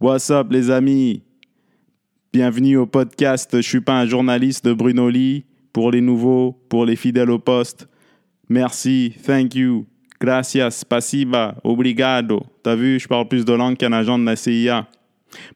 [0.00, 1.24] What's up les amis?
[2.32, 5.44] Bienvenue au podcast Je suis pas un journaliste de Bruno Lee.
[5.72, 7.88] Pour les nouveaux, pour les fidèles au poste.
[8.48, 9.86] Merci, thank you,
[10.20, 12.46] gracias, pasiva, obrigado.
[12.62, 14.86] T'as vu, je parle plus de langue qu'un agent de la CIA.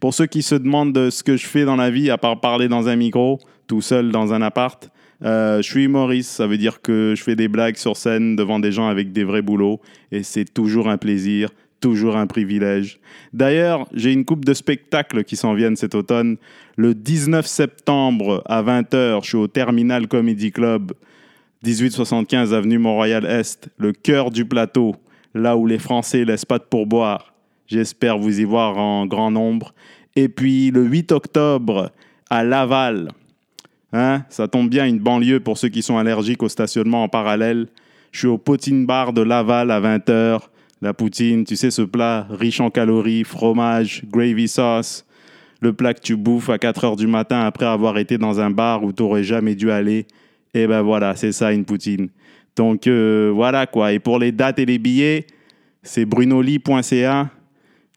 [0.00, 2.40] Pour ceux qui se demandent de ce que je fais dans la vie, à part
[2.40, 3.38] parler dans un micro,
[3.68, 4.90] tout seul dans un appart,
[5.24, 8.58] euh, je suis humoriste, ça veut dire que je fais des blagues sur scène devant
[8.58, 9.80] des gens avec des vrais boulots,
[10.10, 11.50] et c'est toujours un plaisir,
[11.82, 13.00] toujours un privilège.
[13.34, 16.36] D'ailleurs, j'ai une coupe de spectacles qui s'en viennent cet automne.
[16.76, 20.92] Le 19 septembre à 20h, je suis au Terminal Comedy Club,
[21.64, 24.94] 1875 avenue Mont-Royal-Est, le cœur du plateau,
[25.34, 27.34] là où les Français laissent pas de pourboire.
[27.66, 29.74] J'espère vous y voir en grand nombre.
[30.14, 31.90] Et puis le 8 octobre
[32.30, 33.10] à Laval.
[33.92, 37.66] Hein, ça tombe bien, une banlieue pour ceux qui sont allergiques au stationnement en parallèle.
[38.12, 40.42] Je suis au Poutine Bar de Laval à 20h.
[40.82, 45.06] La poutine, tu sais, ce plat riche en calories, fromage, gravy sauce.
[45.60, 48.50] Le plat que tu bouffes à 4 heures du matin après avoir été dans un
[48.50, 50.06] bar où tu n'aurais jamais dû aller.
[50.54, 52.08] Et ben voilà, c'est ça une poutine.
[52.56, 53.92] Donc euh, voilà quoi.
[53.92, 55.24] Et pour les dates et les billets,
[55.84, 57.30] c'est brunoli.ca.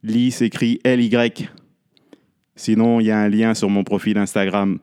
[0.04, 1.50] Lee s'écrit L-Y.
[2.56, 4.78] Sinon, il y a un lien sur mon profil Instagram.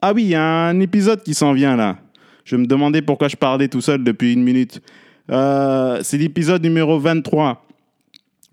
[0.00, 1.98] Ah oui, il y a un épisode qui s'en vient là.
[2.44, 4.80] Je me demandais pourquoi je parlais tout seul depuis une minute.
[5.30, 7.64] Euh, c'est l'épisode numéro 23.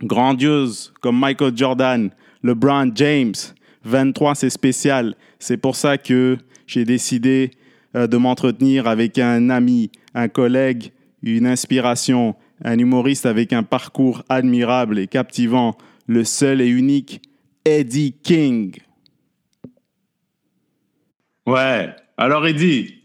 [0.03, 2.09] Grandiose, comme Michael Jordan,
[2.43, 3.33] LeBron James.
[3.85, 5.15] 23, c'est spécial.
[5.39, 6.37] C'est pour ça que
[6.67, 7.51] j'ai décidé
[7.95, 10.91] euh, de m'entretenir avec un ami, un collègue,
[11.23, 17.21] une inspiration, un humoriste avec un parcours admirable et captivant, le seul et unique
[17.63, 18.75] Eddie King.
[21.45, 21.89] Ouais.
[22.17, 22.95] Alors Eddie.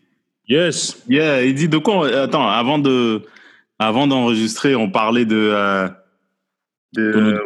[0.49, 1.03] Yes.
[1.09, 3.23] Yeah, Eddie, de quoi Attends, avant de
[3.81, 5.89] avant d'enregistrer, on parlait de, euh,
[6.93, 7.41] de,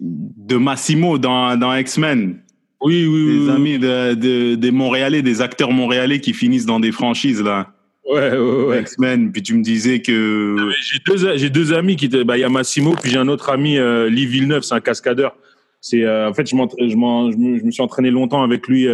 [0.00, 2.42] de, Massimo dans, dans X-Men.
[2.82, 3.50] Oui, oui, des oui.
[3.50, 7.72] amis de, de, des Montréalais, des acteurs montréalais qui finissent dans des franchises, là.
[8.10, 8.80] Ouais, ouais, ouais.
[8.80, 9.30] X-Men.
[9.30, 10.56] Puis tu me disais que.
[10.80, 12.24] J'ai deux, j'ai deux amis qui étaient.
[12.24, 14.80] Bah, il y a Massimo, puis j'ai un autre ami, euh, Lee Villeneuve, c'est un
[14.80, 15.36] cascadeur.
[15.80, 18.88] C'est, euh, en fait, je, je, je, me, je me suis entraîné longtemps avec lui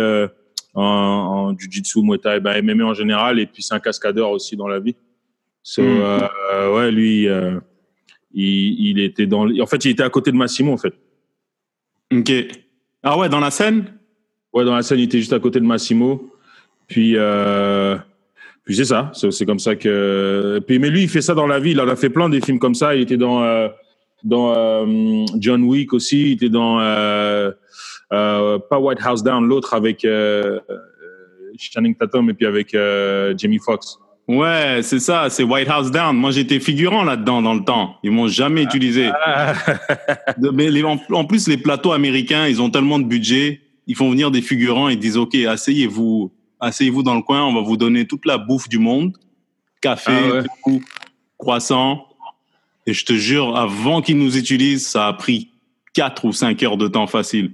[0.75, 4.55] en, en jiu-jitsu, muay thai, bah, MMA en général, et puis c'est un cascadeur aussi
[4.55, 4.97] dans la vie.
[5.69, 6.01] So, mm.
[6.53, 7.59] euh, ouais, lui, euh,
[8.33, 9.49] il, il était dans.
[9.61, 10.95] En fait, il était à côté de Massimo, en fait.
[12.15, 12.33] Ok.
[13.03, 13.93] Ah ouais, dans la scène?
[14.53, 16.33] Ouais, dans la scène, il était juste à côté de Massimo.
[16.87, 17.97] Puis, euh,
[18.65, 19.11] puis c'est ça.
[19.13, 20.61] C'est comme ça que.
[20.69, 21.73] Puis, mais lui, il fait ça dans la vie.
[21.73, 22.95] Il en a fait plein des films comme ça.
[22.95, 23.67] Il était dans euh,
[24.23, 24.87] dans
[25.41, 26.27] John Wick aussi.
[26.27, 26.79] Il était dans
[28.09, 30.07] pas White House Down, l'autre avec
[31.59, 32.71] Channing Tatum et puis avec
[33.37, 33.99] Jamie Foxx.
[34.29, 36.17] Ouais, c'est ça, c'est White House Down.
[36.17, 37.97] Moi, j'étais figurant là-dedans dans le temps.
[38.03, 39.11] Ils m'ont jamais utilisé.
[39.25, 39.53] Ah.
[40.53, 44.11] Mais les- en, en plus, les plateaux américains, ils ont tellement de budget, ils font
[44.11, 48.05] venir des figurants et disent OK, asseyez-vous, asseyez-vous dans le coin, on va vous donner
[48.07, 49.17] toute la bouffe du monde,
[49.81, 50.81] café, Ah ouais.
[51.39, 52.05] croissant.
[52.89, 55.51] Et je te jure, avant qu'ils nous utilisent, ça a pris
[55.93, 57.53] quatre ou cinq heures de temps facile.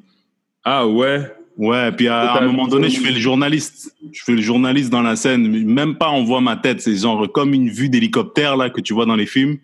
[0.64, 1.30] ah ouais.
[1.58, 3.94] Ouais, puis à, à un moment donné, je fais le journaliste.
[4.12, 5.46] Je fais le journaliste dans la scène.
[5.66, 6.80] Même pas on voit ma tête.
[6.80, 9.58] C'est genre comme une vue d'hélicoptère là que tu vois dans les films.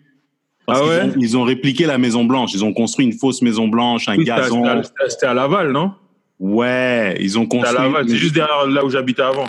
[0.67, 1.01] Parce Ah ouais?
[1.03, 2.51] ont, ils ont répliqué la Maison Blanche.
[2.53, 4.83] Ils ont construit une fausse Maison Blanche, un gazon.
[5.07, 5.93] C'était à Laval, non?
[6.39, 8.07] Ouais, ils ont à construit Laval.
[8.07, 9.47] C'est juste derrière là où j'habitais avant.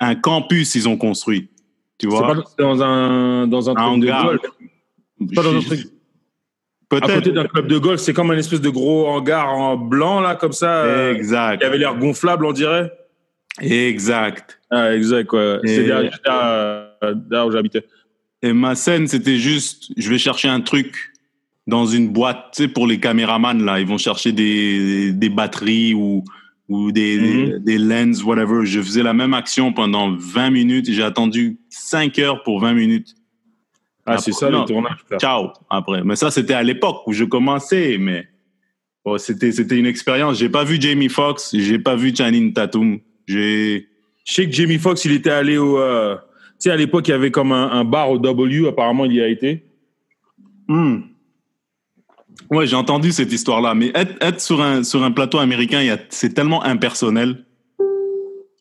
[0.00, 0.74] un campus.
[0.74, 1.48] Ils ont construit.
[1.98, 2.26] Tu C'est vois?
[2.34, 4.24] pas c'était dans un dans un Un truc de hangar.
[4.26, 4.40] golf.
[5.34, 5.80] Pas dans un truc.
[6.90, 7.28] À côté Peut-être.
[7.34, 10.52] d'un club de golf, c'est comme un espèce de gros hangar en blanc, là, comme
[10.52, 11.58] ça, euh, Exact.
[11.60, 12.92] qui avait l'air gonflable, on dirait.
[13.60, 14.60] Exact.
[14.70, 15.32] Ah, exact.
[15.64, 17.84] Et- C'est derrière, derrière- derrière où j'habitais.
[18.42, 21.12] Et ma scène, c'était juste, je vais chercher un truc
[21.66, 23.80] dans une boîte, tu sais, pour les caméramans, là.
[23.80, 26.22] Ils vont chercher des, des batteries ou,
[26.68, 27.50] ou des, Mhm.
[27.60, 28.66] des, des lens, whatever.
[28.66, 30.90] Je faisais la même action pendant 20 minutes.
[30.90, 33.14] J'ai attendu 5 heures pour 20 minutes.
[34.06, 35.18] Ah, c'est ça, le tournage, frère.
[35.18, 36.02] Ciao, après.
[36.04, 38.28] Mais ça, c'était à l'époque où je commençais, mais
[39.04, 40.38] bon, c'était, c'était une expérience.
[40.38, 42.98] J'ai pas vu Jamie Foxx, j'ai pas vu Channing Tatum.
[43.26, 43.88] J'ai,
[44.24, 45.78] Je sais que Jamie Foxx, il était allé au.
[45.78, 49.06] euh, tu sais, à l'époque, il y avait comme un, un bar au W, apparemment,
[49.06, 49.64] il y a été.
[50.68, 51.00] Hmm.
[52.50, 56.34] Ouais, j'ai entendu cette histoire-là, mais être, être sur, un, sur un plateau américain, c'est
[56.34, 57.44] tellement impersonnel.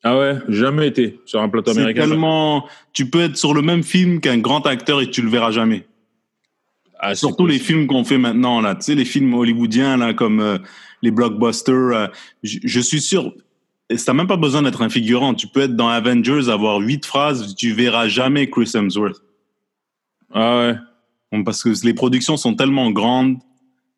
[0.03, 2.07] Ah ouais, jamais été sur un plateau C'est américain.
[2.07, 2.67] tellement.
[2.91, 5.85] Tu peux être sur le même film qu'un grand acteur et tu le verras jamais.
[6.99, 8.75] Ah, Surtout les films qu'on fait maintenant, là.
[8.75, 10.57] Tu sais, les films hollywoodiens, là, comme euh,
[11.01, 11.73] les blockbusters.
[11.73, 12.07] euh,
[12.43, 13.33] je, suis sûr.
[14.05, 15.33] T'as même pas besoin d'être un figurant.
[15.33, 19.21] Tu peux être dans Avengers, avoir huit phrases, tu verras jamais Chris Hemsworth.
[20.33, 20.57] Ah
[21.31, 21.43] ouais.
[21.43, 23.37] Parce que les productions sont tellement grandes.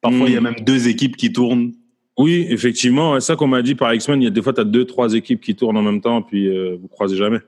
[0.02, 0.44] Parfois, il y a Mm.
[0.44, 1.74] même deux équipes qui tournent.
[2.17, 3.19] Oui, effectivement.
[3.19, 5.13] Ça qu'on m'a dit par X-Men, il y a des fois, tu as deux, trois
[5.13, 7.39] équipes qui tournent en même temps, puis euh, vous croisez jamais.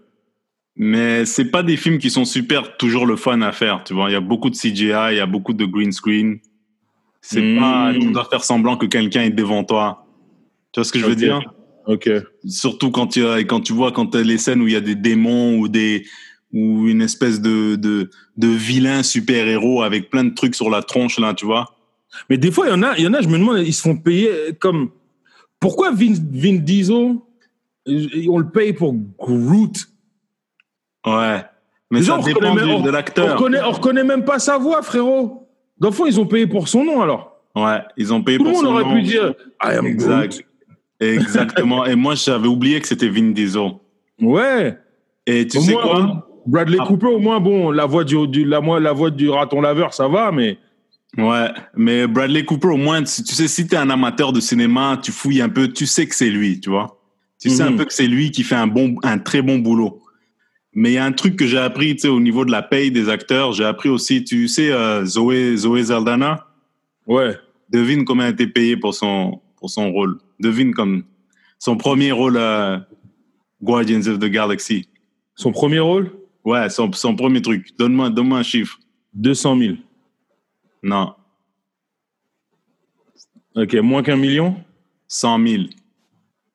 [0.75, 4.09] Mais c'est pas des films qui sont super toujours le fun à faire, tu vois.
[4.09, 6.39] Il y a beaucoup de CGI, il y a beaucoup de green screen.
[7.21, 7.59] C'est Mm.
[7.59, 10.05] pas, tu dois faire semblant que quelqu'un est devant toi.
[10.71, 11.39] Tu vois ce que je veux dire?
[11.87, 12.09] Ok.
[12.45, 14.95] Surtout quand tu, quand tu vois quand t'as les scènes où il y a des
[14.95, 16.05] démons ou des,
[16.53, 21.17] ou une espèce de, de, de vilain super-héros avec plein de trucs sur la tronche,
[21.17, 21.76] là, tu vois.
[22.29, 23.73] Mais des fois, il y en a, il y en a, je me demande, ils
[23.73, 24.29] se font payer
[24.59, 24.89] comme.
[25.59, 27.15] Pourquoi Vin, Vin Diesel,
[27.87, 29.75] euh, on le paye pour Groot?
[31.05, 31.41] Ouais.
[31.89, 33.33] Mais Déjà, ça on dépend même- de on l'acteur.
[33.37, 35.47] reconnaît, on reconnaît même pas sa voix, frérot.
[35.79, 37.37] Dans le fond, ils ont payé pour son nom alors.
[37.55, 38.93] Ouais, ils ont payé Tout le pour monde son aurait nom.
[38.95, 40.33] pu dire I am Exact.
[40.33, 40.43] Groot.
[40.99, 41.85] Exactement.
[41.85, 43.71] Et moi, j'avais oublié que c'était Vin Diesel.
[44.21, 44.77] Ouais.
[45.25, 46.27] Et tu Au sais moins, quoi?
[46.45, 46.85] Bradley Ah.
[46.85, 50.07] Cooper, au moins, bon, la voix du, du- la, la voix du raton laveur, ça
[50.07, 50.57] va, mais.
[51.18, 55.00] Ouais, mais Bradley Cooper, au moins, tu tu sais, si t'es un amateur de cinéma,
[55.01, 57.00] tu fouilles un peu, tu sais que c'est lui, tu vois.
[57.39, 57.77] Tu sais un Mhm.
[57.77, 60.01] peu que c'est lui qui fait un bon, un très bon boulot.
[60.74, 62.62] Mais il y a un truc que j'ai appris, tu sais, au niveau de la
[62.62, 66.45] paye des acteurs, j'ai appris aussi, tu sais, euh, Zoé, Zoé Zaldana,
[67.07, 67.36] Ouais.
[67.71, 70.19] devine combien elle a été payée pour son, pour son rôle.
[70.39, 71.04] Devine comme
[71.57, 72.86] son premier rôle à
[73.63, 74.88] Guardians of the Galaxy.
[75.36, 76.12] Son premier rôle?
[76.44, 77.69] Ouais, son, son premier truc.
[77.80, 78.80] Donne-moi, donne-moi un chiffre.
[79.13, 79.74] 200 000.
[80.83, 81.15] Non,
[83.57, 84.56] Ok, moins qu'un million?
[85.07, 85.63] 100 000.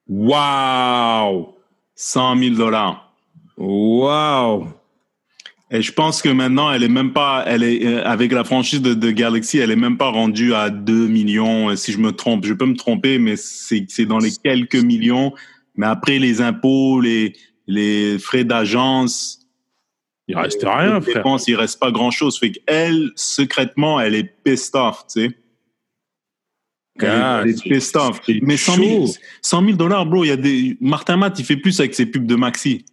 [0.09, 1.49] Waouh
[1.97, 3.13] 100 000 dollars.
[3.57, 4.69] Waouh
[5.73, 8.81] Et je pense que maintenant, elle est même pas, elle est euh, avec la franchise
[8.83, 11.71] de, Galaxy, elle est même pas rendue à 2 millions.
[11.71, 14.77] euh, Si je me trompe, je peux me tromper, mais c'est c'est dans les quelques
[14.77, 15.33] millions.
[15.75, 17.33] Mais après les impôts, les
[17.67, 19.41] les frais d'agence,
[20.33, 21.15] Il reste rien, frère.
[21.17, 22.39] dépenses, il reste pas grand chose.
[22.39, 25.39] Fait qu'elle, secrètement, elle est pissed off, tu sais.
[26.99, 28.21] Elle, est- Ah, elle est pissed off.
[28.43, 29.13] Mais 100 000, chaud.
[29.41, 32.07] 100 000 dollars, bro, il y a des Martin Matt, il fait plus avec ses
[32.07, 32.85] pubs de Maxi.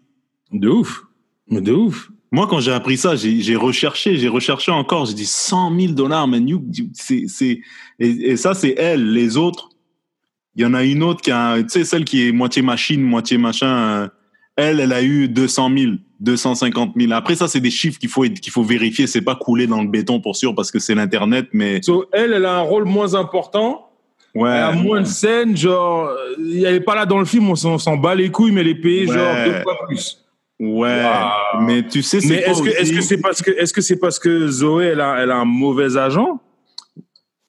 [0.51, 1.03] De ouf.
[1.49, 2.09] Mais de ouf.
[2.31, 5.05] Moi, quand j'ai appris ça, j'ai recherché, j'ai recherché encore.
[5.07, 6.47] J'ai dit 100 000 dollars, man.
[6.47, 6.63] You-
[6.93, 7.59] c'est, c'est,
[7.99, 9.11] et, et ça, c'est elle.
[9.13, 9.69] Les autres,
[10.55, 13.01] il y en a une autre qui a, tu sais, celle qui est moitié machine,
[13.01, 14.09] moitié machin.
[14.59, 17.11] Elle, elle a eu 200 000, 250 000.
[17.13, 19.07] Après, ça, c'est des chiffres qu'il faut, qu'il faut vérifier.
[19.07, 22.33] C'est pas coulé dans le béton pour sûr parce que c'est l'Internet, mais So, elle,
[22.33, 23.89] elle a un rôle moins important.
[24.35, 24.49] ouais.
[24.49, 26.35] Elle a moins de scènes, genre, euh,
[26.65, 28.75] elle est pas là dans le film, on s'en bat les couilles, mais elle est
[28.81, 29.13] payée Ouais.
[29.17, 30.25] genre deux fois plus.
[30.59, 31.03] Ouais.
[31.03, 31.61] Wow.
[31.61, 34.19] Mais tu sais, c'est est-ce que est-ce que c'est parce que est-ce que c'est parce
[34.19, 36.39] que Zoé elle a elle a un mauvais agent?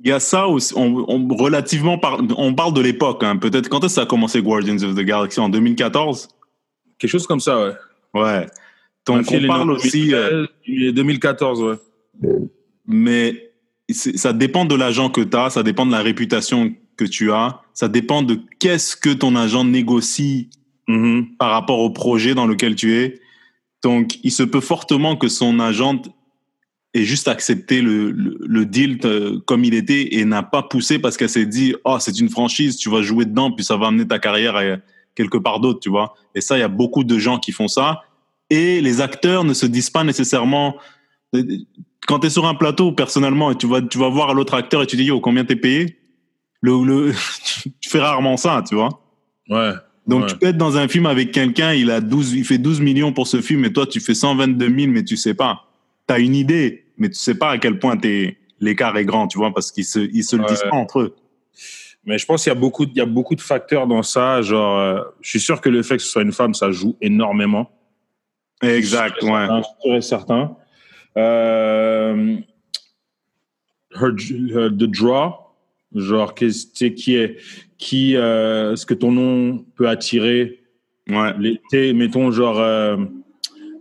[0.03, 0.73] Il y a ça aussi.
[0.77, 3.37] On, on- relativement par, on parle de l'époque, hein.
[3.37, 5.41] Peut-être quand est-ce que ça a commencé Guardians of the Galaxy?
[5.41, 6.29] En 2014?
[7.01, 7.73] Quelque chose comme ça, ouais.
[8.15, 8.47] Ouais.
[9.07, 11.77] Donc, on parle aussi, euh, 2013, 2014, ouais.
[12.87, 13.51] mais
[13.91, 17.61] ça dépend de l'agent que tu as, ça dépend de la réputation que tu as,
[17.75, 20.51] ça dépend de qu'est-ce que ton agent négocie
[20.91, 21.37] Mhm.
[21.39, 23.21] par rapport au projet dans lequel tu es.
[23.83, 26.03] Donc, il se peut fortement que son agent
[26.95, 30.99] ait juste accepté le, le, le deal euh, comme il était et n'a pas poussé
[30.99, 33.87] parce qu'elle s'est dit, oh, c'est une franchise, tu vas jouer dedans, puis ça va
[33.87, 34.65] amener ta carrière à
[35.15, 36.15] quelque part d'autre, tu vois.
[36.35, 38.03] Et ça, il y a beaucoup de gens qui font ça.
[38.49, 40.77] Et les acteurs ne se disent pas nécessairement,
[42.07, 44.83] quand tu es sur un plateau, personnellement, et tu vas, tu vas voir l'autre acteur
[44.83, 45.99] et tu dis, yo, combien t'es payé?
[46.61, 47.13] Le, le,
[47.81, 48.89] tu fais rarement ça, tu vois.
[49.49, 49.73] Ouais.
[50.07, 50.29] Donc, Ouais.
[50.29, 53.13] tu peux être dans un film avec quelqu'un, il a 12, il fait 12 millions
[53.13, 55.69] pour ce film, et toi, tu fais 122 000, mais tu sais pas.
[56.09, 57.97] Tu as une idée, mais tu sais pas à quel point
[58.61, 61.15] l'écart est grand, tu vois, parce qu'ils se, ils se le disent pas entre eux.
[62.05, 64.03] Mais je pense qu'il y a beaucoup, de- il y a beaucoup de facteurs dans
[64.03, 64.41] ça.
[64.43, 66.97] Genre, euh, je suis sûr que le fait que ce soit une femme, ça joue
[67.01, 67.71] énormément.
[68.63, 69.33] Exact, Je ouais.
[69.47, 70.57] certain, je suis certain.
[71.17, 72.37] Euh,
[73.95, 74.11] her,
[74.55, 75.35] her- the draw,
[75.95, 77.37] genre, qui est,
[77.79, 80.61] qui, euh, ce que ton nom peut attirer.
[81.09, 81.33] Ouais.
[81.71, 82.97] Sais, mettons, genre, euh,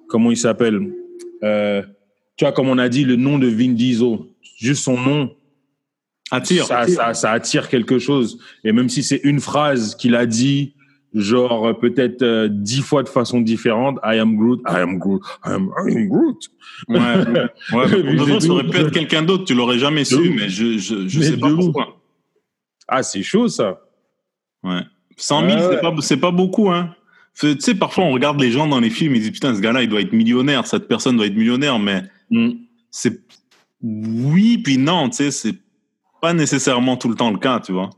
[0.08, 0.80] comment il s'appelle
[1.42, 4.18] Tu vois, comme on a dit, le nom de Vin Diesel,
[4.58, 5.36] juste son nom,
[6.32, 6.66] Attire.
[6.66, 8.40] ça, ça, ça attire quelque chose.
[8.64, 10.74] Et même si c'est une phrase qu'il a dit,
[11.14, 15.50] genre peut-être euh, dix fois de façon différente, I am Groot, I am Groot, I
[15.54, 16.38] am, I am Groot.
[16.88, 17.50] Ouais, ouais.
[17.74, 20.30] ouais mais pour ça aurait pu être quelqu'un d'autre, tu l'aurais jamais su, ouf.
[20.36, 21.56] mais je, je, je Mais sais pas ouf.
[21.66, 21.98] pourquoi.
[22.88, 23.82] Ah, c'est chaud ça.
[24.64, 24.82] Ouais.
[25.18, 26.96] 100 000, Ouais, c'est pas, pas beaucoup, hein.
[27.40, 29.82] Tu sais, parfois, on regarde les gens dans les films et dit, putain, ce gars-là,
[29.84, 32.52] il doit être millionnaire, cette personne doit être millionnaire, mais Mm.
[32.92, 33.20] c'est,
[33.82, 35.56] oui, puis non, tu sais, c'est
[36.22, 37.90] pas nécessairement tout le temps le cas, tu vois.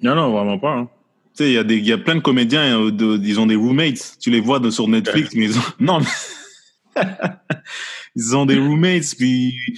[0.00, 0.74] Non, non, vraiment pas.
[0.74, 0.88] hein.
[1.36, 4.16] Tu sais, il y y a plein de comédiens, euh, de, ils ont des roommates.
[4.20, 7.02] Tu les vois de, sur Netflix, mais ils ont, non, mais-
[8.16, 9.76] ils ont des roommates, puis, tu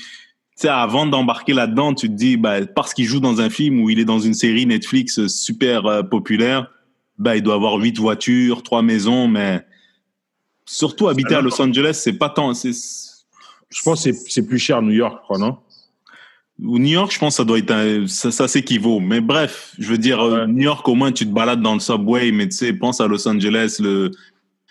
[0.56, 3.90] sais, avant d'embarquer là-dedans, tu te dis, bah, parce qu'il joue dans un film ou
[3.90, 6.70] il est dans une série Netflix super euh, populaire,
[7.18, 9.60] bah, il doit avoir huit voitures, trois maisons, mais
[10.64, 12.52] surtout habiter à Los Angeles, c'est pas tant.
[12.54, 15.58] Je pense que c'est plus cher New York, je crois, non?
[16.62, 19.00] Ou New York, je pense, ça doit être ça, ça s'équivaut.
[19.00, 21.80] Mais bref, je veux dire, euh, New York, au moins, tu te balades dans le
[21.80, 24.10] subway, mais tu sais, pense à Los Angeles, le,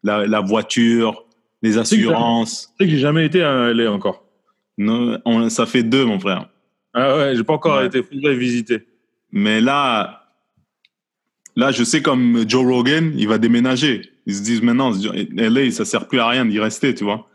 [0.04, 1.26] la, la voiture,
[1.62, 2.74] les assurances.
[2.80, 4.24] Tu sais que j'ai jamais été à LA encore.
[4.78, 6.48] Non, ça fait deux, mon frère.
[6.94, 8.88] Ah ouais, j'ai pas encore été visiter.
[9.32, 10.28] Mais là,
[11.56, 14.10] là, je sais comme Joe Rogan, il va déménager.
[14.26, 14.92] Ils se disent maintenant,
[15.36, 17.28] LA, ça sert plus à rien d'y rester, tu vois.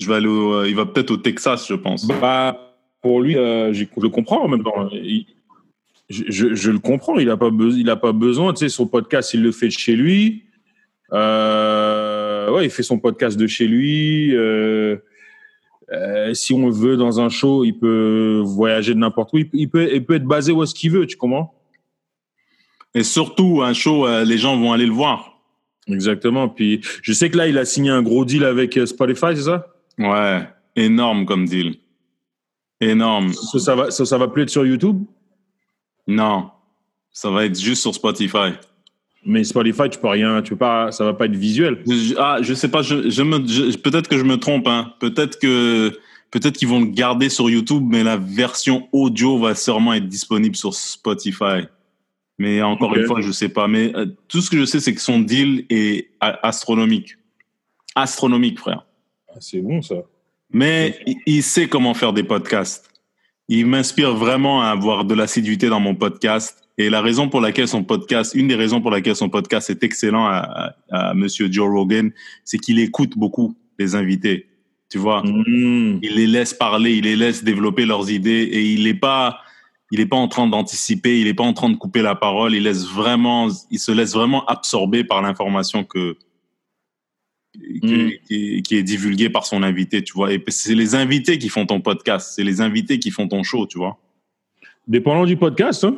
[0.00, 2.06] Je vais aller euh, il va peut-être au Texas, je pense.
[2.06, 2.71] Bah,
[3.02, 4.88] pour lui, euh, je le comprends en même temps.
[6.08, 7.18] je, le comprends.
[7.18, 8.54] Il n'a pas, il a pas besoin.
[8.54, 10.44] Tu sais, son podcast, il le fait de chez lui.
[11.12, 14.34] Euh, ouais, il fait son podcast de chez lui.
[14.34, 14.96] Euh,
[16.32, 19.38] si on veut dans un show, il peut voyager de n'importe où.
[19.52, 21.06] Il, peut, il peut être basé où est-ce qu'il veut.
[21.06, 21.52] Tu comprends?
[22.94, 25.40] Et surtout, un show, les gens vont aller le voir.
[25.88, 26.48] Exactement.
[26.48, 29.66] Puis, je sais que là, il a signé un gros deal avec Spotify, c'est ça?
[29.98, 30.42] Ouais,
[30.76, 31.74] énorme comme deal.
[32.82, 33.32] Énorme.
[33.32, 35.04] Ça, va, ça, va plus être sur YouTube?
[36.08, 36.50] Non.
[37.12, 38.54] Ça va être juste sur Spotify.
[39.24, 41.80] Mais Spotify, tu peux rien, tu peux pas, ça va pas être visuel.
[41.86, 43.38] Je, ah, je sais pas, je, me,
[43.76, 44.94] peut-être que je me trompe, hein.
[44.98, 45.90] Peut-être que,
[46.32, 50.56] peut-être qu'ils vont le garder sur YouTube, mais la version audio va sûrement être disponible
[50.56, 51.68] sur Spotify.
[52.38, 53.68] Mais encore une fois, je sais pas.
[53.68, 57.16] Mais euh, tout ce que je sais, c'est que son deal est astronomique.
[57.94, 58.84] Astronomique, frère.
[59.28, 60.02] Ah, c'est bon, ça.
[60.52, 62.90] Mais il sait comment faire des podcasts.
[63.48, 66.58] Il m'inspire vraiment à avoir de l'assiduité dans mon podcast.
[66.78, 69.82] Et la raison pour laquelle son podcast, une des raisons pour laquelle son podcast est
[69.82, 72.12] excellent à, à, Monsieur Joe Rogan,
[72.44, 74.46] c'est qu'il écoute beaucoup les invités.
[74.90, 76.00] Tu vois, mm.
[76.02, 79.38] il les laisse parler, il les laisse développer leurs idées et il n'est pas,
[79.90, 82.54] il est pas en train d'anticiper, il n'est pas en train de couper la parole.
[82.54, 86.16] Il laisse vraiment, il se laisse vraiment absorber par l'information que
[87.54, 88.10] Mm.
[88.26, 90.32] qui, est divulgué par son invité, tu vois.
[90.32, 93.66] Et c'est les invités qui font ton podcast, c'est les invités qui font ton show,
[93.66, 93.98] tu vois.
[94.88, 95.96] Dépendant du podcast, hein?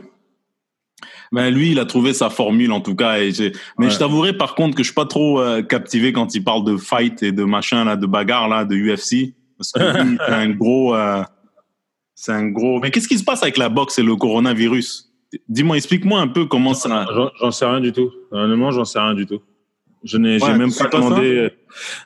[1.30, 3.18] Ben lui, il a trouvé sa formule en tout cas.
[3.18, 3.32] Et
[3.78, 6.64] mais je t'avouerai par contre que je suis pas trop euh, captivé quand il parle
[6.64, 9.80] de fight et de machin là, de bagarre là, de UFC, parce que
[10.26, 11.22] c'est un gros, euh,
[12.14, 12.80] c'est un gros.
[12.80, 15.12] Mais qu'est-ce qui se passe avec la boxe et le coronavirus?
[15.48, 17.06] Dis-moi, explique-moi un peu comment ça.
[17.40, 18.10] J'en sais rien du tout.
[18.30, 19.40] Honnêtement, j'en sais rien du tout.
[20.04, 21.50] Je n'ai même pas demandé.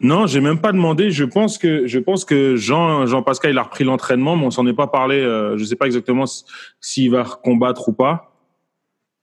[0.00, 1.10] Non, j'ai même pas demandé.
[1.10, 4.50] Je pense que je pense que Jean Jean Pascal il a repris l'entraînement, mais on
[4.50, 5.16] s'en est pas parlé.
[5.16, 6.24] Euh, je sais pas exactement
[6.80, 8.32] s'il va combattre ou pas.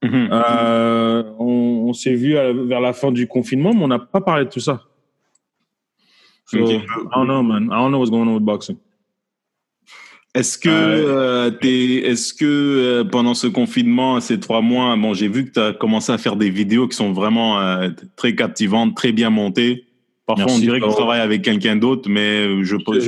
[0.04, 0.30] Mhm.
[0.32, 4.50] euh, on, s'est vu vers la fin du confinement, mais on n'a pas parlé de
[4.50, 4.84] tout ça.
[6.48, 7.70] So, I don't know, man.
[7.72, 8.78] I don't know what's going on with boxing.
[10.36, 15.46] Est-ce que, euh, est-ce que euh, pendant ce confinement, ces trois mois, bon, j'ai vu
[15.46, 17.88] que tu as commencé à faire des vidéos qui sont vraiment euh,
[18.18, 19.86] très captivantes, très bien montées.
[20.28, 23.04] Parfois, on dirait que tu travailles avec quelqu'un d'autre, mais je, pense que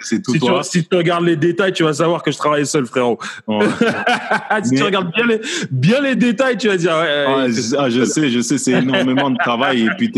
[0.00, 0.62] c'est tout si toi.
[0.64, 3.18] Tu, si tu regardes les détails, tu vas savoir que je travaille seul, frérot.
[4.64, 6.92] si tu regardes bien les, bien les détails, tu vas dire.
[6.92, 9.82] Ouais, je, ah, je sais, je sais, c'est énormément de travail.
[9.82, 10.10] Et puis,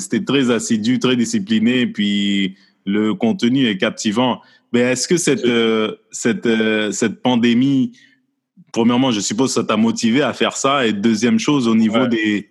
[0.00, 1.82] c'était très assidu, très discipliné.
[1.82, 4.40] Et puis, le contenu est captivant.
[4.72, 7.92] Mais est-ce que cette, euh, cette, euh, cette pandémie,
[8.72, 10.86] premièrement, je suppose ça t'a motivé à faire ça?
[10.86, 12.48] Et deuxième chose, au niveau des,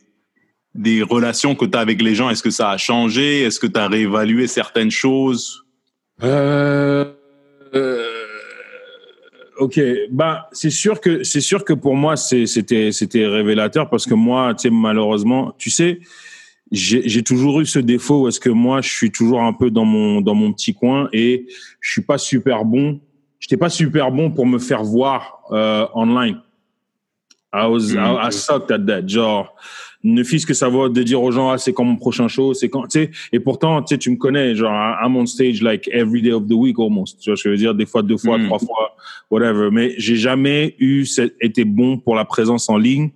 [0.73, 3.41] des relations que tu as avec les gens, est-ce que ça a changé?
[3.41, 5.65] Est-ce que tu as réévalué certaines choses?
[6.23, 7.05] Euh,
[9.57, 9.79] Ok,
[10.11, 14.53] bah c'est sûr que c'est sûr que pour moi c'était c'était révélateur parce que moi,
[14.53, 15.99] tu sais malheureusement, tu sais,
[16.71, 19.85] j'ai toujours eu ce défaut où est-ce que moi je suis toujours un peu dans
[19.85, 21.47] mon dans mon petit coin et
[21.79, 22.99] je suis pas super bon.
[23.39, 26.41] J'étais pas super bon pour me faire voir euh, online.
[27.53, 29.07] I was I, I sucked at that.
[29.07, 29.55] Genre
[30.05, 32.69] ne fût-ce que savoir de dire aux gens ah c'est quand mon prochain show c'est
[32.69, 33.11] quand tu sais.
[33.33, 36.47] Et pourtant tu sais tu me connais genre I'm on stage like every day of
[36.47, 37.19] the week almost.
[37.19, 37.73] Tu vois je veux dire?
[37.73, 38.45] Des fois deux fois mm.
[38.45, 38.95] trois fois
[39.31, 39.69] whatever.
[39.71, 41.05] Mais j'ai jamais eu
[41.41, 43.09] été bon pour la présence en ligne.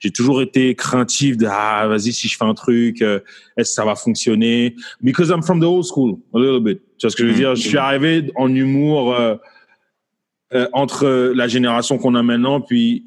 [0.00, 3.20] J'ai toujours été craintif de ah vas-y si je fais un truc euh,
[3.58, 4.74] est-ce que ça va fonctionner?
[5.02, 6.80] Because I'm from the old school a little bit.
[6.98, 7.38] Tu vois ce que je veux mm.
[7.38, 7.54] dire?
[7.54, 9.36] Je suis arrivé en humour euh,
[10.54, 13.04] euh, entre la génération qu'on a maintenant puis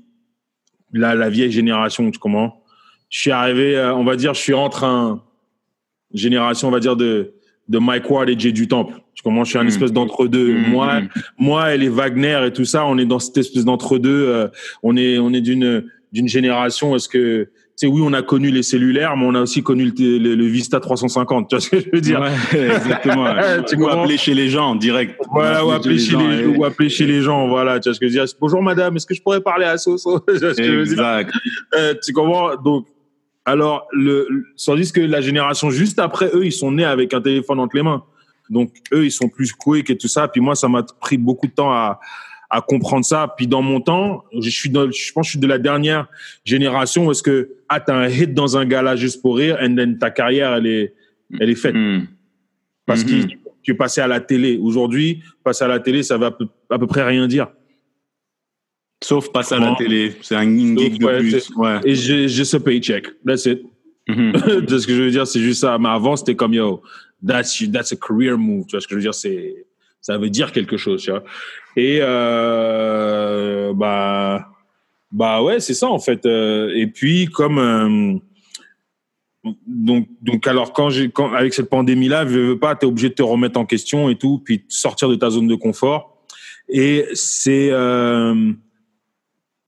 [0.91, 2.62] la, la vieille génération tu comprends?
[3.13, 5.22] Je suis arrivé, euh, on va dire, je suis entre un
[6.15, 7.36] génération, on va dire, de,
[7.70, 8.96] de Mike Ward et Jay du Temple.
[9.13, 9.67] Je commence, je suis un mm.
[9.67, 10.51] espèce d'entre-deux.
[10.51, 11.10] Mm, moi, mm.
[11.38, 14.25] moi et les Wagner et tout ça, on est dans cette espèce d'entre-deux.
[14.29, 14.48] Euh,
[14.82, 18.63] on est, on est d'une, d'une génération, est-ce que sais, oui, on a connu les
[18.63, 21.50] cellulaires, mais on a aussi connu le, le, le Vista 350.
[21.50, 22.22] Tu vois ce que je veux dire?
[22.22, 23.34] Ouais, exactement.
[23.67, 24.01] Tu ou comprends?
[24.01, 25.20] appeler chez les gens en direct.
[25.32, 27.79] Voilà, ou appeler, chez les, et- ou appeler chez les gens, voilà.
[27.79, 28.34] Tu vois ce que je veux dire?
[28.39, 30.20] Bonjour madame, est-ce que je pourrais parler à Soso?
[30.27, 30.93] Tu vois ce que je veux dire?
[30.93, 31.32] Exact.
[31.75, 32.55] Euh, tu comprends?
[32.58, 32.88] Donc,
[33.45, 37.59] alors, le, tandis que la génération juste après eux, ils sont nés avec un téléphone
[37.59, 38.03] entre les mains.
[38.50, 40.27] Donc, eux, ils sont plus quick et tout ça.
[40.27, 42.00] Puis moi, ça m'a pris beaucoup de temps à,
[42.53, 43.33] à comprendre ça.
[43.35, 46.07] Puis dans mon temps, je suis dans, je pense que je suis de la dernière
[46.45, 49.75] génération où est-ce que, ah, t'as un hit dans un gala juste pour rire, and
[49.75, 50.93] then ta carrière, elle est,
[51.39, 51.73] elle est faite.
[51.73, 52.01] Hmm.
[52.85, 53.25] Parce que
[53.63, 54.59] tu es passé à la télé.
[54.62, 57.47] Aujourd'hui, passer à la télé, ça va à peu, à peu près rien dire.
[59.03, 60.13] Sauf passer à la télé.
[60.22, 61.50] C'est un gig de plus.
[61.55, 61.79] Ouais.
[61.83, 63.07] Et j'ai ce paycheck.
[63.25, 63.62] That's it.
[64.07, 64.31] Mhm.
[64.67, 65.77] de ce que je veux dire, c'est juste ça.
[65.77, 66.81] Mais avant, c'était comme yo,
[67.25, 68.65] that's that's a career move.
[68.65, 69.65] Tu vois ce que je veux dire, c'est
[70.01, 71.03] ça veut dire quelque chose.
[71.03, 71.24] Tu vois.
[71.75, 74.50] Et euh, bah
[75.12, 76.25] bah ouais, c'est ça en fait.
[76.25, 82.25] Euh, et puis comme euh, donc donc alors quand j'ai quand avec cette pandémie là,
[82.25, 85.15] je veux pas, t'es obligé de te remettre en question et tout, puis sortir de
[85.15, 86.25] ta zone de confort.
[86.69, 88.53] Et c'est euh,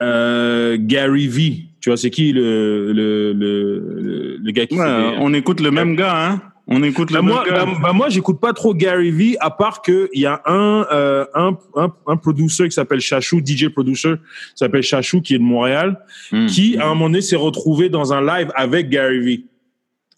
[0.02, 1.58] euh, Gary V.
[1.82, 5.72] Tu vois, c'est qui le, le, le, le, gars qui Ouais, fait on écoute le
[5.72, 6.42] même gars, hein.
[6.68, 7.66] On écoute le bah, même moi, gars.
[7.66, 10.88] bah, bah, moi, j'écoute pas trop Gary V, à part que il y a un,
[10.92, 15.38] euh, un, un, un producer qui s'appelle Chachou, DJ producer, qui s'appelle Chachou, qui est
[15.38, 16.00] de Montréal,
[16.32, 16.48] Hmm.
[16.48, 19.44] qui, à un moment donné, s'est retrouvé dans un live avec Gary V.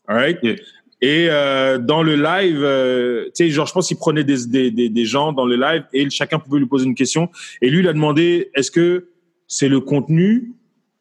[0.08, 0.40] All right?
[0.42, 0.56] Yeah.
[1.02, 4.72] Et euh, dans le live, euh, tu sais, genre, je pense qu'il prenait des, des,
[4.72, 7.30] des, des gens dans le live et chacun pouvait lui poser une question.
[7.62, 9.10] Et lui, il a demandé, est-ce que
[9.48, 10.54] c'est le contenu,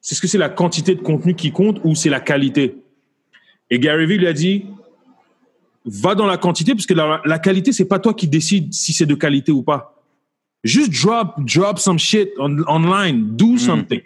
[0.09, 2.77] est-ce que c'est la quantité de contenu qui compte ou c'est la qualité?
[3.71, 4.67] Et Gary Vee lui a dit,
[5.85, 8.93] va dans la quantité parce que la, la qualité, c'est pas toi qui décides si
[8.93, 9.95] c'est de qualité ou pas.
[10.63, 14.01] Juste drop, drop some shit on, online, do something.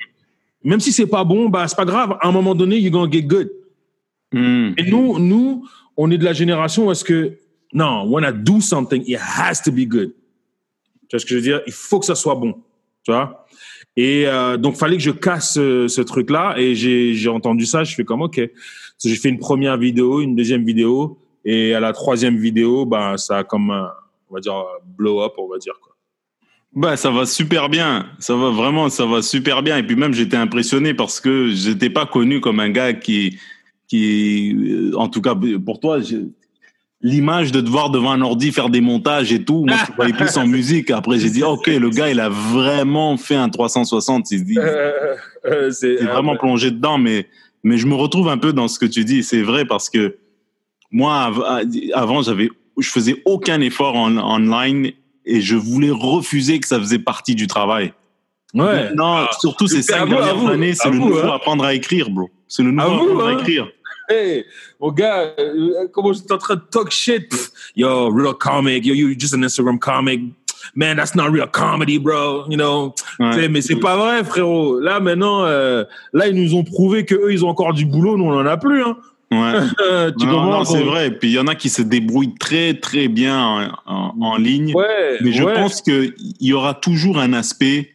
[0.63, 2.17] Même si c'est pas bon, bah, c'est pas grave.
[2.21, 3.51] À un moment donné, you're gonna get good.
[4.33, 4.73] Hmm.
[4.77, 5.67] Et nous, nous,
[5.97, 7.39] on est de la génération où est-ce que,
[7.73, 10.13] non, when I do something, it has to be good.
[11.09, 11.63] Tu vois ce que je veux dire?
[11.67, 12.55] Il faut que ça soit bon.
[13.05, 13.47] Tu vois?
[13.97, 16.55] Et euh, donc, fallait que je casse ce, ce truc-là.
[16.57, 17.85] Et j'ai entendu ça.
[17.85, 18.41] Je fais comme, OK.
[19.05, 21.19] J'ai fait une première vidéo, une deuxième vidéo.
[21.45, 23.87] Et à la troisième vidéo, bah, ça a comme, euh,
[24.29, 25.75] on va dire, euh, blow up, on va dire.
[25.81, 25.97] Quoi.
[26.75, 28.07] Bah, ça va super bien.
[28.19, 29.77] Ça va vraiment, ça va super bien.
[29.79, 33.39] Et puis même, j'étais impressionné parce que j'étais pas connu comme un gars qui,
[33.89, 35.99] qui, euh, en tout cas, pour toi,
[37.03, 40.13] l'image de te voir devant un ordi faire des montages et tout, moi, je voyais
[40.13, 40.91] plus en musique.
[40.91, 44.31] Après, j'ai dit, OK, le gars, il a vraiment fait un 360.
[44.31, 45.15] Il se dit, Euh,
[45.47, 47.27] euh, c'est c'est vraiment plongé dedans, mais,
[47.65, 49.23] mais je me retrouve un peu dans ce que tu dis.
[49.23, 50.17] C'est vrai parce que
[50.91, 51.45] moi, av-
[51.95, 54.91] avant, j'avais, je faisais aucun effort en, online
[55.25, 57.93] et je voulais refuser que ça faisait partie du travail.
[58.53, 58.93] Ouais.
[58.95, 61.33] Non, surtout ces cinq dernières vous, années, c'est le nouveau hein.
[61.37, 62.29] apprendre à écrire, bro.
[62.49, 63.39] C'est le nouveau À vous, apprendre à hein.
[63.39, 63.69] écrire.
[64.11, 64.45] Hey,
[64.81, 67.29] mon gars, euh, comment j'étais en train de talk shit?
[67.29, 68.85] Pff, Yo, real comic.
[68.85, 70.21] Yo, you just an Instagram comic.
[70.75, 72.45] Man, that's not real comedy, bro.
[72.49, 72.93] You know?
[73.19, 73.49] Ouais.
[73.49, 74.81] Mais c'est pas vrai, frérot.
[74.81, 78.17] Là, maintenant, euh, là, ils nous ont prouvé que eux, ils ont encore du boulot.
[78.17, 78.97] Nous, on en a plus, hein.
[79.33, 79.61] Ouais.
[80.19, 81.13] Tu non, non, c'est vrai.
[81.13, 84.75] Puis il y en a qui se débrouillent très, très bien en, en- en ligne.
[84.75, 85.19] Ouais.
[85.21, 85.55] Mais je ouais.
[85.55, 87.93] pense qu'il y aura toujours un aspect,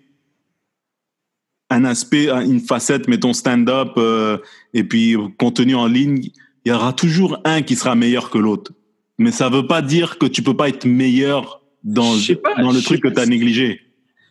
[1.75, 4.37] un aspect, une facette, mettons stand-up euh,
[4.73, 6.29] et puis contenu en ligne.
[6.65, 8.71] Il y aura toujours un qui sera meilleur que l'autre.
[9.17, 12.81] Mais ça veut pas dire que tu peux pas être meilleur dans, pas, dans le
[12.81, 13.79] truc que tu as si- négligé.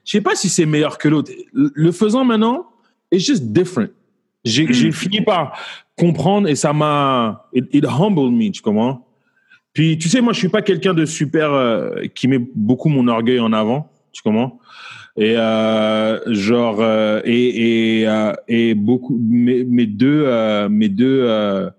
[0.05, 1.31] je sais pas si c'est meilleur que l'autre.
[1.53, 2.67] Le faisant maintenant,
[3.13, 3.91] it's just different.
[4.45, 5.57] J'ai j'ai fini par
[5.97, 9.07] comprendre et ça m'a, it, it humbled me, tu comprends?
[9.73, 13.09] Puis, tu sais, moi, je suis pas quelqu'un de super, euh, qui met beaucoup mon
[13.09, 14.61] orgueil en avant, tu comprends?
[15.17, 21.21] Et, euh, genre, euh, et, et, euh, et beaucoup, mes, mes deux, euh, mes deux,
[21.23, 21.71] euh,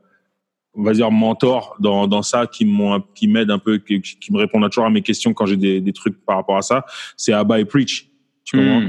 [0.73, 4.31] on va dire mentors dans, dans ça qui m'ont qui m'aident un peu qui, qui
[4.33, 6.83] me répondent toujours à mes questions quand j'ai des, des trucs par rapport à ça
[7.15, 8.09] c'est Abba et Preach
[8.43, 8.81] tu comprends?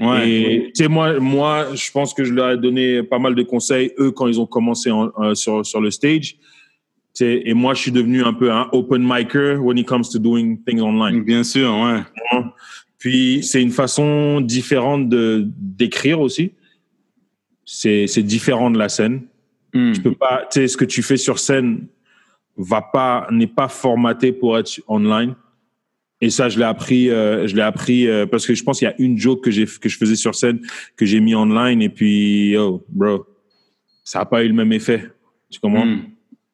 [0.00, 0.04] Mm.
[0.08, 0.28] Ouais.
[0.30, 3.44] et tu sais moi moi je pense que je leur ai donné pas mal de
[3.44, 6.34] conseils eux quand ils ont commencé en- euh, sur sur le stage
[7.20, 10.56] et moi je suis devenu un peu un open micer when it comes to doing
[10.66, 12.00] things online Bien sûr, ouais.
[13.00, 16.52] Puis c'est une façon différente de d'écrire aussi
[17.64, 19.22] c'est c'est différent de la scène
[19.74, 19.92] Mm.
[19.92, 21.86] tu peux pas, tu sais, ce que tu fais sur scène
[22.56, 25.34] va pas, n'est pas formaté pour être online.
[26.20, 28.88] Et ça, je l'ai appris, euh, je l'ai appris euh, parce que je pense qu'il
[28.88, 30.60] y a une joke que j'ai, que je faisais sur scène
[30.96, 33.24] que j'ai mis online et puis, oh, bro,
[34.04, 35.10] ça a pas eu le même effet.
[35.48, 35.86] Tu comprends?
[35.86, 36.09] Mm.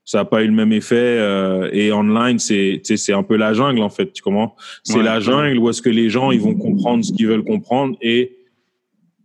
[0.09, 0.95] Ça a pas eu le même effet.
[0.97, 4.13] euh, et online, c'est, c'est un peu la jungle en fait.
[4.13, 4.55] Tu comprends?
[4.85, 5.03] C'est Ouais.
[5.03, 8.37] la jungle où est-ce que les gens ils vont comprendre ce qu'ils veulent comprendre et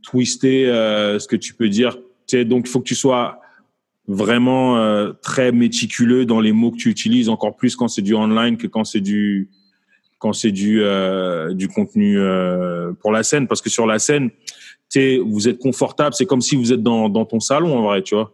[0.02, 1.98] twister euh, ce que tu peux dire.
[2.28, 3.39] Tu sais, donc il faut que tu sois
[4.08, 8.15] vraiment euh, très méticuleux dans les mots que tu utilises, encore plus quand c'est du
[8.15, 9.50] online que quand c'est du
[10.17, 14.32] quand c'est du euh, du contenu euh, pour la scène, parce que sur la scène,
[14.91, 18.02] tu vous êtes confortable, c'est comme si vous êtes dans dans ton salon en vrai,
[18.02, 18.34] tu vois?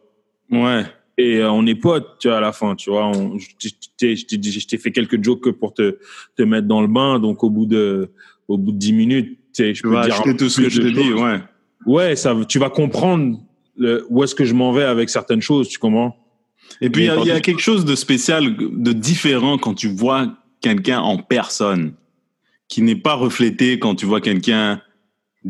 [0.50, 0.84] Ouais.
[1.18, 3.08] Et on est potes, tu vois, à la fin, tu vois.
[3.08, 3.48] On, je
[3.98, 5.98] t'ai je t'ai fait quelques jokes pour te
[6.36, 8.12] te mettre dans le bain, donc au bout de
[8.48, 11.14] au bout de dix minutes, tu je peux dire tout ce que je te dis,
[11.14, 11.40] ouais.
[11.86, 13.40] Ouais, ça, tu vas comprendre
[14.10, 16.16] où est-ce que je m'en vais avec certaines choses, tu comprends?
[16.82, 21.00] Et puis, il y, a quelque chose de spécial, de différent quand tu vois quelqu'un
[21.00, 21.94] en personne,
[22.68, 24.82] qui n'est pas reflété quand tu vois quelqu'un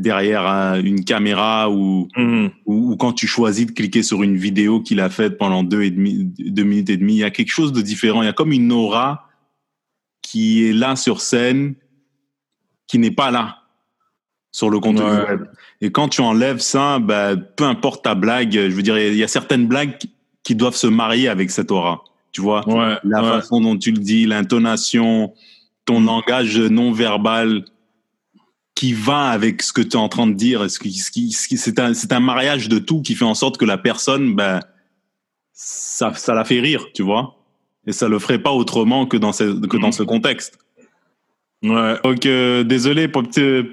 [0.01, 0.45] derrière
[0.83, 2.51] une caméra mm-hmm.
[2.65, 5.83] ou, ou, quand tu choisis de cliquer sur une vidéo qu'il a faite pendant deux,
[5.83, 7.15] et demi, deux minutes et demie.
[7.15, 8.21] Il y a quelque chose de différent.
[8.21, 9.27] Il y a comme une aura
[10.21, 11.75] qui est là sur scène,
[12.87, 13.59] qui n'est pas là
[14.51, 15.45] sur le contenu web.
[15.81, 19.23] Et quand tu enlèves ça, bah, peu importe ta blague, je veux dire, il y
[19.23, 19.97] a certaines blagues
[20.43, 22.03] qui doivent se marier avec cette aura.
[22.31, 22.63] Tu vois,
[23.03, 25.33] la façon dont tu le dis, l'intonation,
[25.85, 27.65] ton langage non verbal
[28.77, 30.63] qui va avec ce que tu es en train de dire.
[30.69, 34.59] C'est un, un mariage de tout qui fait en sorte que la personne, ben,
[35.51, 37.39] ça, ça la fait rire, tu vois?
[37.87, 40.59] Et ça le ferait pas autrement que dans ce, que dans ce contexte.
[41.63, 41.95] Ouais.
[42.03, 43.63] Donc euh, désolé pour petit,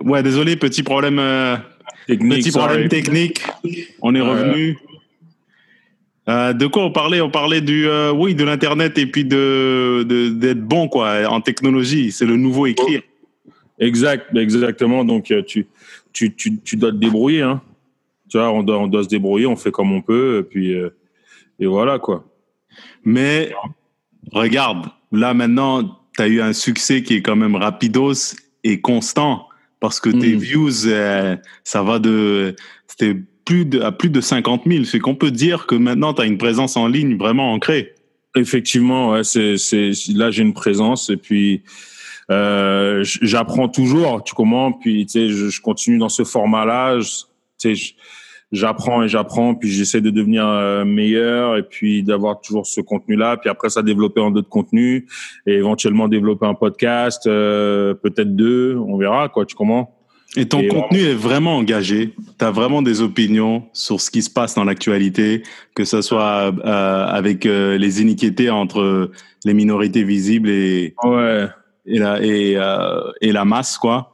[0.00, 1.58] ouais désolé petit problème euh,
[2.06, 2.44] technique.
[2.44, 3.42] Petit problème technique.
[4.00, 4.78] On est revenu.
[6.26, 7.20] Euh, de quoi on parlait?
[7.20, 12.12] On parlait du oui de l'internet et puis de d'être bon quoi en technologie.
[12.12, 13.02] C'est le nouveau écrire.
[13.78, 15.04] Exact, exactement.
[15.04, 15.66] Donc tu
[16.12, 17.42] tu, tu, tu dois te débrouiller.
[17.42, 17.60] Hein.
[18.28, 19.46] Tu vois, on doit on doit se débrouiller.
[19.46, 20.74] On fait comme on peut et puis
[21.58, 22.24] et voilà quoi.
[23.04, 23.52] Mais
[24.32, 29.48] regarde là maintenant tu as eu un succès qui est quand même rapidos et constant
[29.84, 30.38] parce que tes mm.
[30.38, 32.56] views, euh, ça va de,
[32.86, 34.84] c'était plus de, à plus de 50 000.
[34.84, 37.92] C'est qu'on peut dire que maintenant, tu as une présence en ligne vraiment ancrée.
[38.34, 41.62] Effectivement, ouais, c'est, c'est, là, j'ai une présence et puis,
[42.30, 46.98] euh, j'apprends toujours, tu comprends, puis, tu sais, je, je, continue dans ce format-là,
[47.60, 47.94] tu sais,
[48.54, 53.36] j'apprends et j'apprends, puis j'essaie de devenir euh, meilleur et puis d'avoir toujours ce contenu-là.
[53.36, 55.04] Puis après ça, développer en d'autres contenus
[55.46, 59.44] et éventuellement développer un podcast, euh, peut-être deux, on verra quoi.
[59.44, 59.94] Tu comment
[60.36, 62.14] Et ton contenu est vraiment engagé.
[62.38, 65.42] Tu as vraiment des opinions sur ce qui se passe dans l'actualité,
[65.74, 69.10] que ce soit euh, avec les iniquités entre
[69.44, 71.48] les minorités visibles et ouais.
[71.86, 72.58] Et la et,
[73.20, 74.10] et la masse quoi.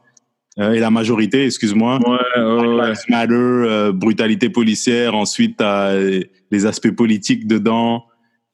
[0.59, 1.99] Euh, et la majorité, excuse-moi.
[2.05, 5.15] Ouais, ouais, Matter, euh, brutalité policière.
[5.15, 8.03] Ensuite, t'as les aspects politiques dedans.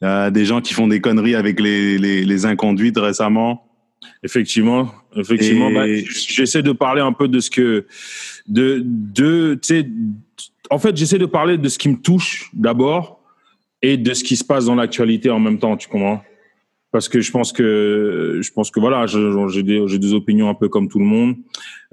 [0.01, 3.63] des gens qui font des conneries avec les, les, les inconduites récemment.
[4.23, 5.71] Effectivement, effectivement.
[5.71, 7.88] Bah, j'essaie de parler un peu de ce que,
[8.47, 9.89] de, de, tu sais,
[10.69, 13.19] en fait, j'essaie de parler de ce qui me touche d'abord
[13.82, 15.75] et de ce qui se passe dans l'actualité en même temps.
[15.77, 16.21] Tu comprends?
[16.91, 20.69] Parce que je pense que je pense que voilà, j'ai des, des opinions un peu
[20.69, 21.36] comme tout le monde.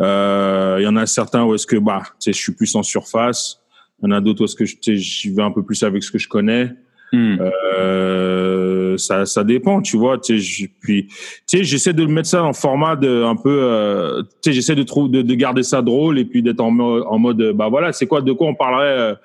[0.00, 2.74] Euh, il y en a certains où est-ce que bah, tu sais, je suis plus
[2.76, 3.61] en surface.
[4.02, 6.11] Il y en a d'autres où est-ce que j'y vais un peu plus avec ce
[6.11, 6.70] que je connais.
[7.12, 7.37] Hmm.
[7.40, 10.18] Euh, ça, ça dépend, tu vois.
[10.18, 11.14] Tu sais, puis, tu
[11.46, 13.57] sais, j'essaie de mettre ça en format de un peu.
[13.62, 16.76] Euh, tu sais, j'essaie de, trouver, de, de garder ça drôle et puis d'être en,
[16.78, 19.16] en mode, bah voilà, c'est quoi, de quoi on parlerait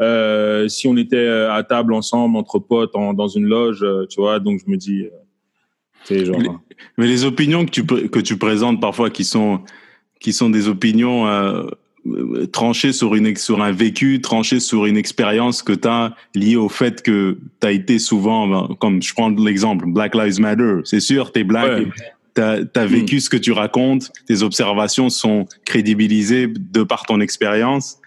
[0.00, 4.20] euh, si on était euh, à table ensemble entre potes dans une loge, euh, tu
[4.20, 4.40] vois.
[4.40, 5.06] Donc je me dis,
[6.08, 6.60] genre.
[6.98, 9.60] Mais, les opinions que tu que tu présentes parfois, qui sont
[10.20, 11.26] qui sont des opinions
[12.52, 16.68] tranchées sur une sur un vécu, tranchées sur une expérience que tu as liée au
[16.68, 20.80] fait que tu as été souvent, ben, comme je prends l'exemple, Black Lives Matter.
[20.84, 21.84] C'est sûr, t'es black.
[22.34, 23.20] tu as, vécu hmm.
[23.20, 27.98] ce que tu racontes, tes observations sont crédibilisées de par ton expérience.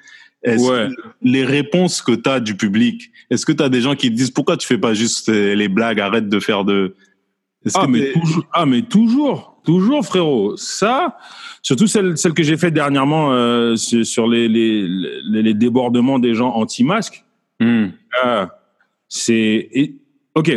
[0.45, 0.87] Ouais.
[1.21, 4.15] Les réponses que tu as du public, est-ce que tu as des gens qui te
[4.15, 6.95] disent pourquoi tu fais pas juste euh, les blagues, arrête de faire de...
[7.73, 10.55] Ah, mais toujours, ah, mais toujours, toujours, frérot.
[10.55, 11.17] Ça,
[11.63, 14.87] surtout celle, celle que j'ai fait dernièrement euh, sur les, les,
[15.31, 17.25] les, débordements des gens anti-masques.
[17.59, 17.87] Hmm.
[18.23, 18.45] Euh,
[19.09, 19.95] c'est...
[20.35, 20.51] Ok,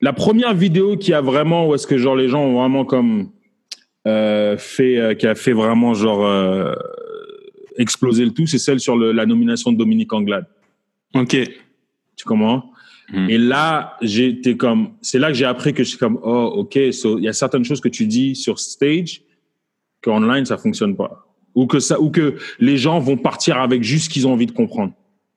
[0.00, 3.30] la première vidéo qui a vraiment, où est-ce que genre les gens ont vraiment comme
[4.06, 6.24] euh, fait, euh, qui a fait vraiment genre
[7.78, 10.46] exploser le tout, c'est celle sur la nomination de Dominique Anglade.
[11.14, 11.36] Ok.
[12.16, 12.70] Tu comprends?
[13.12, 13.28] Hmm.
[13.28, 16.76] Et là, j'étais comme, c'est là que j'ai appris que je suis comme, oh, ok,
[16.76, 19.22] il y a certaines choses que tu dis sur stage
[20.02, 24.06] qu'online ça fonctionne pas, ou que ça, ou que les gens vont partir avec juste
[24.06, 24.92] ce qu'ils ont envie de comprendre.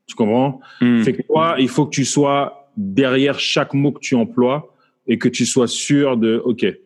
[0.07, 0.61] Tu comprends?
[0.81, 1.03] Hmm.
[1.03, 4.73] Fait que toi, il faut que tu sois derrière chaque mot que tu emploies
[5.07, 6.77] et que tu sois sûr de, ok, tu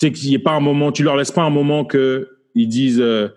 [0.00, 2.68] sais qu'il n'y ait pas un moment, tu leur laisses pas un moment que ils
[2.68, 3.00] disent.
[3.00, 3.28] Euh,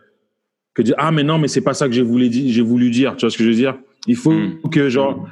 [0.78, 2.90] que dire ah mais non mais c'est pas ça que j'ai voulu dire j'ai voulu
[2.90, 3.76] dire tu vois ce que je veux dire?
[4.06, 4.70] Il faut hmm.
[4.72, 5.28] que genre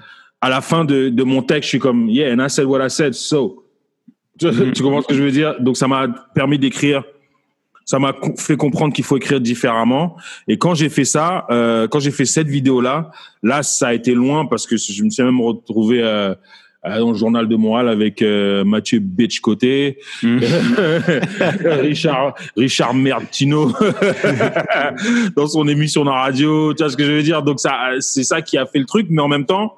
[0.45, 2.86] à la fin de, de mon texte, je suis comme, yeah, and I said what
[2.86, 3.63] I said, so.
[4.38, 5.55] Tu, tu comprends ce que je veux dire?
[5.60, 7.03] Donc, ça m'a permis d'écrire,
[7.84, 10.17] ça m'a fait comprendre qu'il faut écrire différemment.
[10.47, 13.10] Et quand j'ai fait ça, euh, quand j'ai fait cette vidéo-là,
[13.41, 16.36] là, ça a été loin parce que je me suis même retrouvé euh,
[16.85, 20.39] dans le journal de Montréal avec euh, Mathieu Bitch côté, Mhm.
[21.81, 23.71] Richard Richard Mertino
[25.35, 27.41] dans son émission de radio, tu vois ce que je veux dire?
[27.43, 29.75] Donc ça c'est ça qui a fait le truc mais en même temps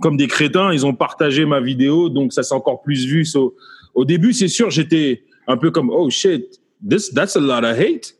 [0.00, 3.54] comme des crétins, ils ont partagé ma vidéo donc ça s'est encore plus vu So,
[3.94, 7.76] au début, c'est sûr, j'étais un peu comme oh shit, this that's a lot of
[7.78, 8.14] hate.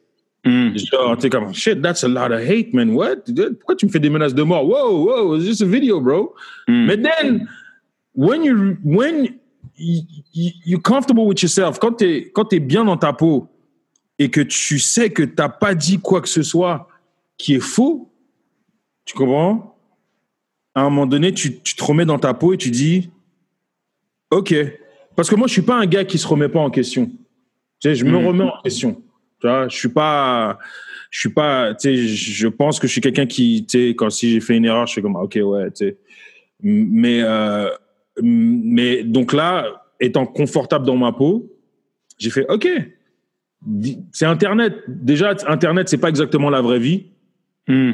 [0.45, 0.77] Mm.
[0.77, 2.91] Genre, t'es comme shit, that's a lot of hate, man.
[2.95, 3.17] What?
[3.59, 4.67] Pourquoi tu me fais des menaces de mort?
[4.67, 6.35] Whoa, whoa, it's just a video, bro.
[6.67, 6.87] Mm.
[6.87, 7.49] Mais then,
[8.15, 9.25] when you when
[9.77, 10.03] you,
[10.35, 13.49] you, you're comfortable with yourself, quand t'es quand t'es bien dans ta peau
[14.19, 16.89] et que tu sais que t'as pas dit quoi que ce soit
[17.39, 18.11] qui est faux,
[19.05, 19.77] tu comprends?
[20.75, 23.11] À un moment donné, tu, tu te remets dans ta peau et tu dis,
[24.31, 24.55] ok,
[25.17, 27.07] parce que moi je suis pas un gars qui se remet pas en question.
[27.07, 28.27] Tu sais, je me Mm.
[28.27, 29.03] remets en question.
[29.41, 30.59] Tu vois, je suis pas,
[31.11, 34.11] je suis pas, tu sais, je pense que je suis quelqu'un qui, tu sais, quand
[34.11, 35.97] si j'ai fait une erreur, je suis comme, ok, ouais, tu sais.
[36.63, 37.71] Mais, euh,
[38.23, 39.67] mais donc là,
[40.01, 41.51] étant confortable dans ma peau,
[42.19, 42.69] j'ai fait, ok,
[44.13, 44.75] c'est Internet.
[44.89, 47.07] Déjà, Internet, c'est pas exactement la vraie vie.
[47.69, 47.93] Mm.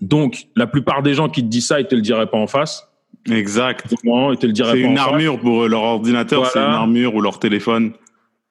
[0.00, 2.46] Donc, la plupart des gens qui te disent ça, ils te le diraient pas en
[2.46, 2.88] face.
[3.30, 3.86] Exact.
[4.04, 5.06] Ils te le diraient C'est une en face.
[5.12, 5.68] armure pour eux.
[5.68, 6.52] leur ordinateur, Voilà.
[6.52, 7.92] c'est une armure ou leur téléphone.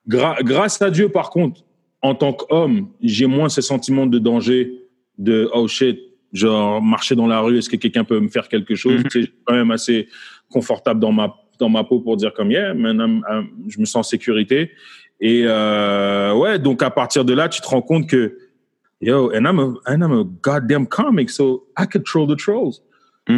[0.08, 1.62] Gra- grâce à Dieu, par contre,
[2.02, 4.74] en tant qu'homme, j'ai moins ce sentiment de danger,
[5.17, 6.00] de oh shit,
[6.34, 9.02] genre marcher dans la rue, est-ce que quelqu'un peut me faire quelque chose?
[9.13, 10.08] Je suis quand même assez
[10.52, 13.22] confortable dans ma dans ma peau pour dire comme yeah, I'm-
[13.68, 14.72] je me sens en sécurité.
[15.20, 18.36] Et euh, ouais, donc à partir de là, tu te rends compte que
[19.02, 22.82] yo, and I'm a and I'm a goddamn comic, so I control the trolls.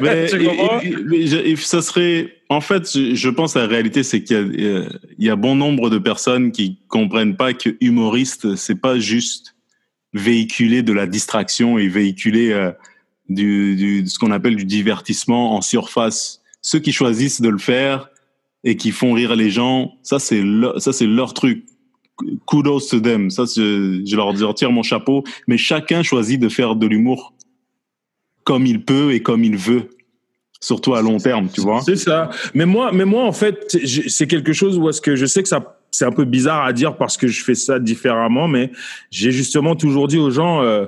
[0.00, 0.80] Mais, Tu et- comprends?
[0.80, 4.36] et- mais je- et ça serait, en fait, je, je pense la réalité, c'est qu'il
[4.36, 8.80] y a, euh, y a bon nombre de personnes qui comprennent pas que humoriste, c'est
[8.80, 9.54] pas juste
[10.12, 12.70] véhiculer de la distraction et véhiculer euh,
[13.28, 16.42] du, ce qu'on appelle du divertissement en surface.
[16.60, 18.10] Ceux qui choisissent de le faire
[18.64, 21.64] et qui font rire les gens, ça c'est leur, ça c'est leur truc.
[22.46, 23.30] Kudos to them.
[23.30, 25.24] Ça, je, je leur retire mon chapeau.
[25.48, 27.34] Mais chacun choisit de faire de l'humour
[28.44, 29.90] comme il peut et comme il veut.
[30.60, 31.80] Surtout à long terme, tu vois.
[31.80, 32.30] C'est ça.
[32.54, 33.76] Mais moi, mais moi, en fait,
[34.08, 36.72] c'est quelque chose où est-ce que je sais que ça, c'est un peu bizarre à
[36.72, 38.70] dire parce que je fais ça différemment, mais
[39.10, 40.86] j'ai justement toujours dit aux gens, euh,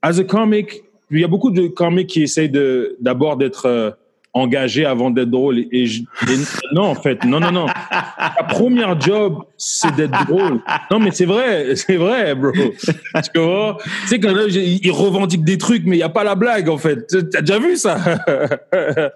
[0.00, 0.84] as a comic,
[1.18, 2.52] il y a beaucoup de comics qui essayent
[3.00, 3.90] d'abord d'être euh,
[4.34, 5.60] engagés avant d'être drôle.
[5.70, 5.86] Et,
[6.72, 7.66] non, en fait, non, non, non.
[7.66, 10.60] Ta première job, c'est d'être drôle.
[10.90, 12.50] Non, mais c'est vrai, c'est vrai, bro.
[12.52, 13.76] Tu comprends?
[13.76, 16.78] Tu sais, quand ils revendiquent des trucs, mais il n'y a pas la blague, en
[16.78, 17.06] fait.
[17.30, 17.96] T'as déjà vu ça?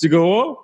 [0.00, 0.58] tu comprends?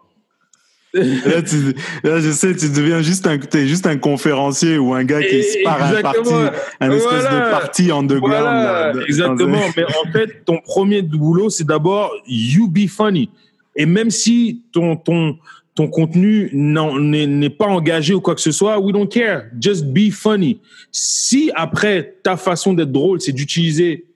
[0.94, 5.04] Là, tu- là, je sais, tu deviens juste un, t'es juste un conférencier ou un
[5.04, 6.32] gars qui se part un parti,
[6.80, 7.46] un espèce Voilà.
[7.46, 8.20] de parti underground.
[8.42, 9.58] Voilà, là, exactement.
[9.76, 13.28] Mais en fait, ton premier boulot, c'est d'abord you be funny.
[13.76, 15.36] Et même si ton ton
[15.74, 19.44] ton contenu n'est n'est pas engagé ou quoi que ce soit, we don't care.
[19.60, 20.58] Just be funny.
[20.90, 24.06] Si après ta façon d'être drôle, c'est d'utiliser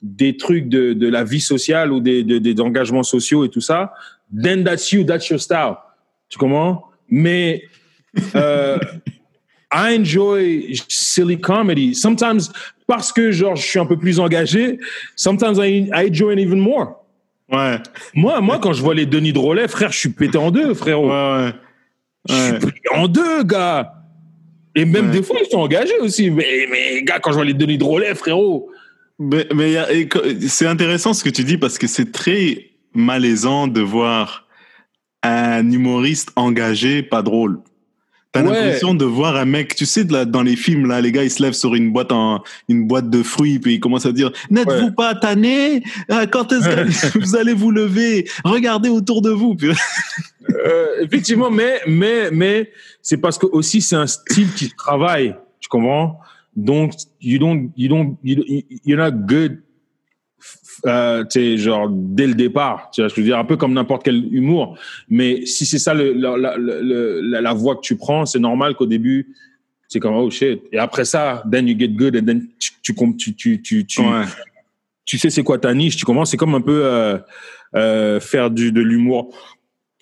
[0.00, 3.60] des trucs de, de la vie sociale ou des, de- des engagements sociaux et tout
[3.60, 3.92] ça,
[4.34, 5.74] then that's you, that's your style.
[6.30, 6.86] Tu comprends?
[7.08, 7.64] Mais
[8.34, 8.78] euh,
[9.72, 11.94] I enjoy silly comedy.
[11.94, 12.40] Sometimes,
[12.86, 14.78] parce que genre je suis un peu plus engagé,
[15.16, 16.96] sometimes I, I enjoy it even more.
[17.52, 17.78] Ouais,
[18.14, 21.08] Moi, moi, quand je vois les Denis Drolet, frère, je suis pété en deux, frérot.
[21.08, 21.52] ouais, ouais.
[22.28, 23.92] Je suis pété en deux, gars.
[24.76, 26.30] Et même des fois, ils sont engagés aussi.
[26.30, 28.70] Mais, mais gars, quand je vois les Denis Drolet, frérot.
[29.18, 29.74] Mais, mais
[30.48, 34.46] c'est intéressant ce que tu dis parce que c'est très malaisant de voir
[35.22, 37.60] un humoriste engagé pas drôle.
[38.32, 38.52] T'as Ouais.
[38.52, 41.24] l'impression de voir un mec, tu sais, de la- dans les films, là, les gars,
[41.24, 44.12] ils se lèvent sur une boîte en, une boîte de fruits, puis ils commencent à
[44.12, 44.92] dire, n'êtes-vous Ouais.
[44.96, 45.82] pas tanné?
[46.08, 46.68] Ah, Quand est-ce
[47.12, 48.28] que vous allez vous lever?
[48.44, 49.56] Regardez autour de vous.
[50.66, 52.70] Euh, effectivement, mais, mais, mais,
[53.02, 55.34] c'est parce que aussi c'est un style qui travaille.
[55.60, 56.18] Tu comprends?
[56.56, 58.42] Donc, you don't, you don't, you,
[58.84, 59.60] you're not good,
[60.86, 62.90] euh, tu sais, genre, dès le départ.
[62.92, 64.78] Tu vois, je veux dire, un peu comme n'importe quel humour.
[65.08, 68.74] Mais si c'est ça le, la, la, la, la, voie que tu prends, c'est normal
[68.74, 69.34] qu'au début,
[69.88, 70.62] c'est comme, oh shit.
[70.72, 74.00] Et après ça, then you get good and then tu, tu, tu, tu, tu, tu,
[74.00, 74.24] Ouais.
[75.04, 77.18] tu sais c'est quoi ta niche, tu commences, c'est comme un peu euh,
[77.74, 79.34] euh, faire du, de l'humour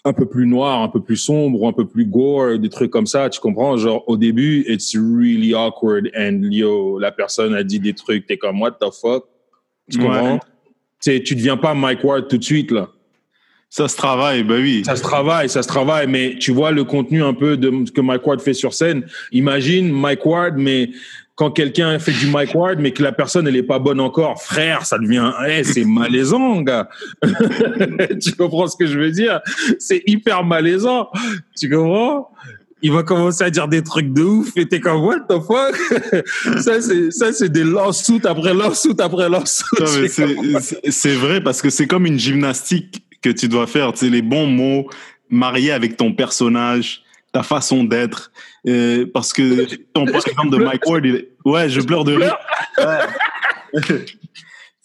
[0.04, 2.90] un peu plus noir, un peu plus sombre, ou un peu plus gore, des trucs
[2.90, 3.76] comme ça, tu comprends?
[3.76, 8.38] Genre, au début, it's really awkward and yo, la personne a dit des trucs, t'es
[8.38, 9.24] comme, what the fuck?
[9.90, 10.38] Tu Ouais.
[11.00, 12.88] Tu tu deviens pas Mike Ward tout de suite là.
[13.70, 14.82] Ça se travaille, bah oui.
[14.84, 17.92] Ça se travaille, ça se travaille, mais tu vois le contenu un peu de ce
[17.92, 19.04] que Mike Ward fait sur scène.
[19.32, 20.90] Imagine Mike Ward, mais
[21.34, 24.42] quand quelqu'un fait du Mike Ward, mais que la personne elle est pas bonne encore,
[24.42, 26.88] frère, ça devient, hey, c'est malaisant, gars.
[28.22, 29.40] tu comprends ce que je veux dire?
[29.78, 31.10] C'est hyper malaisant.
[31.56, 32.30] Tu comprends?
[32.82, 35.76] Il va commencer à dire des trucs de ouf et t'es comme what the fuck?
[36.60, 39.66] Ça c'est ça c'est des lawsuits après lawsuits après lawsuits.
[40.90, 44.22] C'est vrai parce que c'est comme une gymnastique que tu dois faire tu sais les
[44.22, 44.88] bons mots
[45.30, 48.32] mariés avec ton personnage ta façon d'être.
[48.66, 52.36] Euh, parce que ton par exemple de Mike Ward il ouais je pleure de rire.
[52.78, 54.04] Ouais.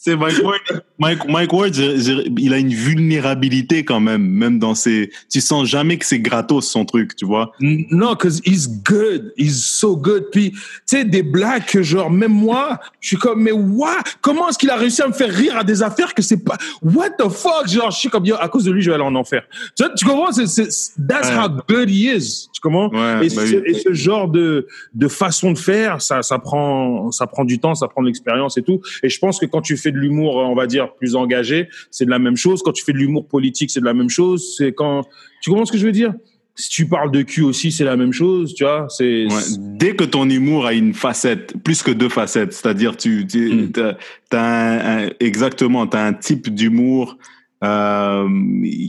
[0.06, 0.84] C'est Mike Ward.
[1.00, 5.12] Mike, Mike Ward, il a une vulnérabilité quand même, même dans ses.
[5.32, 7.54] Tu sens jamais que c'est gratos son truc, tu vois.
[7.62, 10.26] Non, cause he's good, he's so good.
[10.30, 14.04] Puis, tu sais, des blagues que genre même moi, je suis comme mais what?
[14.20, 16.58] Comment est-ce qu'il a réussi à me faire rire à des affaires que c'est pas
[16.82, 17.70] What the fuck?
[17.70, 19.44] Genre, je suis comme à cause de lui, je vais aller en enfer.
[19.78, 20.34] Tu, tu comprends?
[20.34, 20.68] C'est,
[21.08, 22.50] That's how good he is.
[22.52, 22.90] Tu comprends?
[22.90, 27.10] Ouais, et, bah ce, et, ce, genre de de façon de faire, ça ça prend
[27.12, 28.82] ça prend du temps, ça prend de l'expérience et tout.
[29.02, 32.06] Et je pense que quand tu fais de l'humour, on va dire, plus engagé, c'est
[32.06, 32.62] de la même chose.
[32.64, 34.56] Quand tu fais de l'humour politique, c'est de la même chose.
[34.58, 35.04] C'est quand,
[35.42, 36.14] tu comprends ce que je veux dire?
[36.56, 38.86] Si tu parles de cul aussi, c'est la même chose, tu vois.
[38.90, 39.26] C'est
[39.58, 43.96] dès que ton humour a une facette, plus que deux facettes, c'est-à-dire tu, tu mm.
[44.34, 47.18] as, un, exactement, t'as un type d'humour
[47.64, 48.28] euh,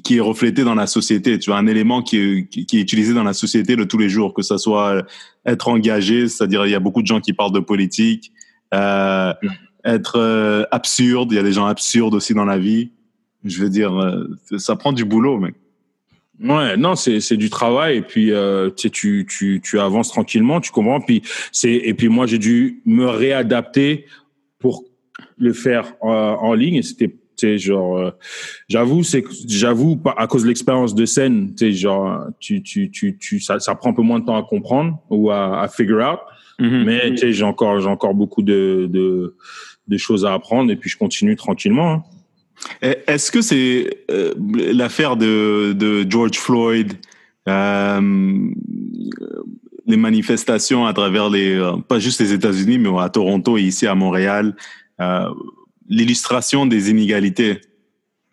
[0.02, 1.38] qui est reflété dans la société.
[1.38, 4.10] Tu as un élément qui est, qui est utilisé dans la société de tous les
[4.10, 5.02] jours, que ça soit
[5.46, 8.30] être engagé, c'est-à-dire il y a beaucoup de gens qui parlent de politique.
[8.74, 9.48] Euh, mm
[9.84, 11.32] être euh, absurde.
[11.32, 12.90] Il y a des gens absurdes aussi dans la vie.
[13.44, 14.24] Je veux dire, euh,
[14.58, 15.54] ça prend du boulot, mec.
[16.42, 20.72] Ouais, non, c'est c'est du travail et puis euh, tu tu tu avances tranquillement, tu
[20.72, 21.00] comprends.
[21.00, 24.06] Puis c'est et puis moi j'ai dû me réadapter
[24.58, 24.82] pour
[25.38, 26.74] le faire en ligne.
[26.76, 28.12] Et c'était tu genre
[28.68, 33.40] j'avoue c'est j'avoue à cause de l'expérience de scène tu genre tu tu tu tu
[33.40, 36.20] ça ça prend un peu moins de temps à comprendre ou à, à figure out
[36.60, 36.84] mm-hmm.
[36.84, 39.36] mais tu sais j'ai encore j'ai encore beaucoup de de
[39.88, 41.92] des choses à apprendre et puis je continue tranquillement.
[41.92, 42.04] Hein.
[42.80, 44.32] Est-ce que c'est euh,
[44.72, 46.92] l'affaire de, de, George Floyd,
[47.48, 48.50] euh,
[49.86, 53.86] les manifestations à travers les, euh, pas juste les États-Unis, mais à Toronto et ici
[53.86, 54.56] à Montréal,
[55.00, 55.28] euh,
[55.88, 57.60] l'illustration des inégalités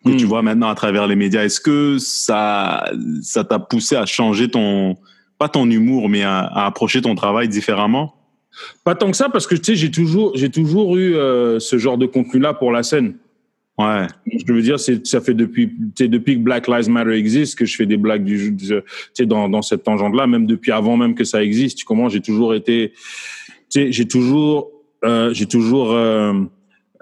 [0.04, 0.28] que tu hmm.
[0.28, 2.90] vois maintenant à travers les médias, est-ce que ça,
[3.22, 4.96] ça t'a poussé à changer ton,
[5.38, 8.14] pas ton humour, mais à, à approcher ton travail différemment?
[8.84, 11.78] Pas tant que ça, parce que tu sais, j'ai toujours, j'ai toujours eu euh, ce
[11.78, 13.14] genre de contenu-là pour la scène.
[13.78, 14.06] Ouais.
[14.26, 17.74] Je veux dire, c'est, ça fait depuis, depuis que Black Lives Matter existe que je
[17.74, 18.74] fais des blagues du, tu
[19.14, 21.78] sais, dans, dans cette tangente-là, même depuis avant même que ça existe.
[21.78, 22.92] Tu comment j'ai toujours été,
[23.70, 24.70] tu sais, j'ai toujours,
[25.04, 26.34] euh, j'ai toujours euh,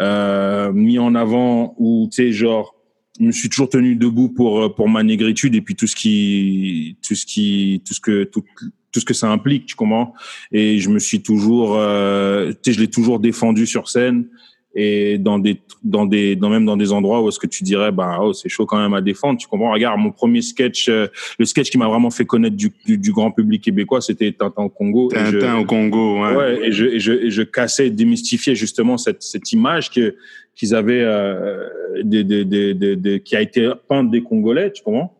[0.00, 2.76] euh, mis en avant ou tu sais, genre,
[3.18, 6.96] je me suis toujours tenu debout pour pour ma négritude et puis tout ce qui,
[7.06, 8.44] tout ce qui, tout ce que, tout,
[8.92, 10.14] tout ce que ça implique, tu comprends?
[10.52, 14.26] Et je me suis toujours, euh, tu sais, je l'ai toujours défendu sur scène
[14.74, 17.90] et dans des, dans des, dans même dans des endroits où est-ce que tu dirais,
[17.90, 19.72] bah, oh, c'est chaud quand même à défendre, tu comprends?
[19.72, 23.32] Regarde, mon premier sketch, euh, le sketch qui m'a vraiment fait connaître du, du, grand
[23.32, 25.08] public québécois, c'était Tintin au Congo.
[25.08, 26.36] Tintin au Congo, ouais.
[26.36, 30.14] ouais et, je, et, je, et je cassais, démystifiais justement cette, cette image que
[30.54, 31.66] qu'ils avaient, euh,
[32.04, 35.16] des, des, des, des, qui a été peinte des Congolais, tu comprends?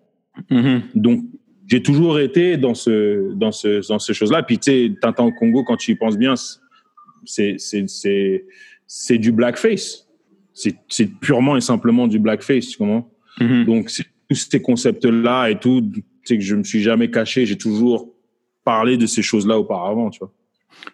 [0.51, 0.81] Mm-hmm.
[0.95, 1.25] Donc
[1.71, 4.43] j'ai toujours été dans ce dans ce dans ces choses-là.
[4.43, 6.35] Puis tu sais, Tintin au Congo, quand tu y penses bien,
[7.25, 8.45] c'est c'est c'est
[8.87, 10.09] c'est du blackface.
[10.53, 13.09] C'est c'est purement et simplement du blackface, tu comprends?
[13.39, 13.65] Mm-hmm.
[13.65, 13.91] Donc
[14.29, 15.83] tous ces concepts-là et tout,
[16.25, 17.47] c'est que je me suis jamais caché.
[17.47, 18.13] J'ai toujours
[18.65, 20.33] parlé de ces choses-là auparavant, tu vois.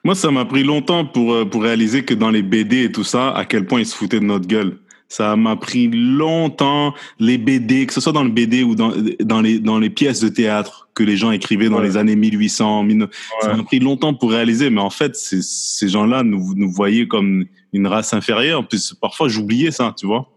[0.05, 3.05] Moi, ça m'a pris longtemps pour euh, pour réaliser que dans les BD et tout
[3.05, 4.79] ça, à quel point ils se foutaient de notre gueule.
[5.09, 9.40] Ça m'a pris longtemps, les BD, que ce soit dans le BD ou dans, dans,
[9.40, 13.12] les, dans les pièces de théâtre que les gens écrivaient dans les années 1800, 1900.
[13.42, 17.45] ça m'a pris longtemps pour réaliser, mais en fait, ces gens-là nous, nous voyaient comme
[17.73, 18.66] une race inférieure.
[18.66, 20.29] Puis parfois, j'oubliais ça, tu vois.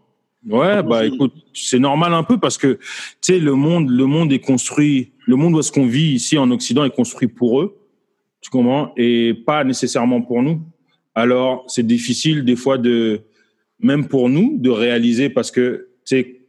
[0.47, 2.79] Ouais, bah écoute, c'est normal un peu parce que tu
[3.21, 6.49] sais le monde, le monde est construit, le monde où est-ce qu'on vit ici en
[6.51, 7.77] Occident est construit pour eux,
[8.39, 10.61] tu comprends, et pas nécessairement pour nous.
[11.13, 13.21] Alors c'est difficile des fois de
[13.79, 16.39] même pour nous, de réaliser parce que, c'est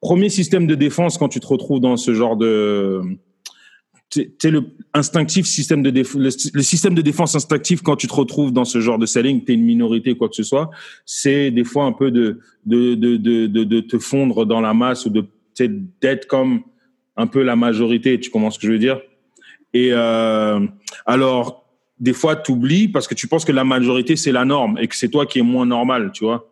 [0.00, 3.00] premier système de défense quand tu te retrouves dans ce genre de,
[4.12, 8.52] c'est le instinctif système de défense, le, système de défense instinctif quand tu te retrouves
[8.52, 10.70] dans ce genre de selling, t'es une minorité quoi que ce soit,
[11.06, 15.06] c'est des fois un peu de de, de de de te fondre dans la masse
[15.06, 15.24] ou de
[16.00, 16.62] d'être comme
[17.16, 18.18] un peu la majorité.
[18.18, 19.00] Tu comprends ce que je veux dire?
[19.74, 20.66] Et euh,
[21.06, 21.66] alors
[21.98, 24.96] des fois t'oublies parce que tu penses que la majorité c'est la norme et que
[24.96, 26.51] c'est toi qui es moins normal, tu vois?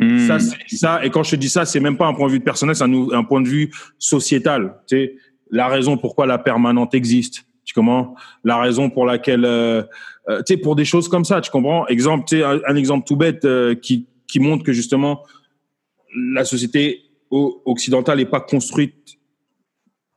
[0.00, 0.26] Hmm.
[0.26, 1.04] Ça, c'est ça.
[1.04, 2.84] Et quand je te dis ça, c'est même pas un point de vue personnel, c'est
[2.84, 4.76] un, un point de vue sociétal.
[4.88, 5.16] Tu sais,
[5.50, 7.44] la raison pourquoi la permanente existe.
[7.64, 8.14] Tu comprends?
[8.44, 9.82] La raison pour laquelle, euh,
[10.28, 11.86] euh, tu sais, pour des choses comme ça, tu comprends?
[11.88, 15.22] Exemple, tu sais, un, un exemple tout bête euh, qui qui montre que justement
[16.14, 19.18] la société occidentale n'est pas construite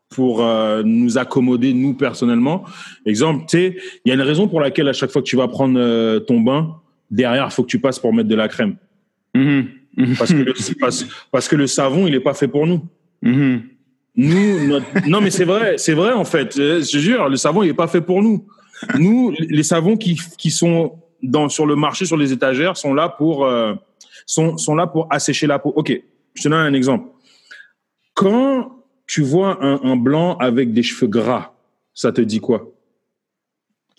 [0.10, 2.66] pour euh, nous accommoder nous personnellement.
[3.06, 5.38] Exemple, tu sais, il y a une raison pour laquelle à chaque fois que tu
[5.38, 6.76] vas prendre euh, ton bain,
[7.10, 8.76] derrière, il faut que tu passes pour mettre de la crème.
[9.34, 9.68] Mhm.
[9.98, 10.16] Mhm.
[10.18, 12.82] Parce que le, parce, parce que le savon, il n'est pas fait pour nous.
[13.22, 13.64] Mhm.
[14.16, 16.58] Nous, notre- non, mais c'est vrai, c'est vrai en fait.
[16.58, 18.46] Euh, Je te jure, le savon, il n'est pas fait pour nous.
[18.98, 23.08] Nous, les savons qui, qui sont dans, sur le marché, sur les étagères, sont là
[23.10, 23.74] pour, euh,
[24.26, 25.72] sont, sont là pour assécher la peau.
[25.76, 25.92] Ok,
[26.34, 27.10] je te donne un exemple.
[28.14, 31.54] Quand tu vois un, un blanc avec des cheveux gras,
[31.94, 32.70] ça te dit quoi?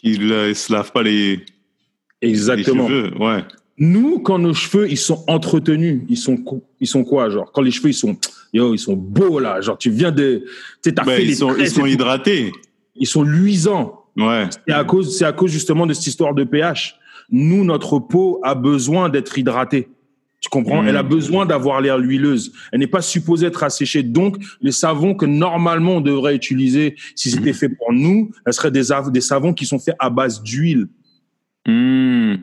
[0.03, 2.89] Il euh, se lave pas les, les Exactement.
[2.89, 3.17] cheveux.
[3.19, 3.45] Ouais.
[3.79, 6.39] Nous, quand nos cheveux, ils sont entretenus, ils sont,
[6.81, 8.17] ils sont quoi, genre, quand les cheveux, ils sont,
[8.53, 10.51] yo, ils sont beaux, là, genre, tu viens de, tu
[10.83, 12.53] sais, t'as Ben, fait ils, les sont, ils sont hydratés.
[12.95, 14.05] ils sont luisants.
[14.17, 14.49] Ouais.
[14.67, 16.97] C'est à cause, c'est à cause justement de cette histoire de pH.
[17.31, 19.89] Nous, notre peau a besoin d'être hydratée.
[20.43, 20.85] Tu comprends?
[20.85, 22.53] Elle a besoin d'avoir l'air huileuse.
[22.73, 24.03] Elle n'est pas supposée être asséchée.
[24.03, 28.73] Donc, les savons que normalement on devrait utiliser, si c'était fait pour nous, elles seraient
[28.73, 30.89] des, des savons qui sont faits à base d'huile.
[31.65, 32.35] Hmm.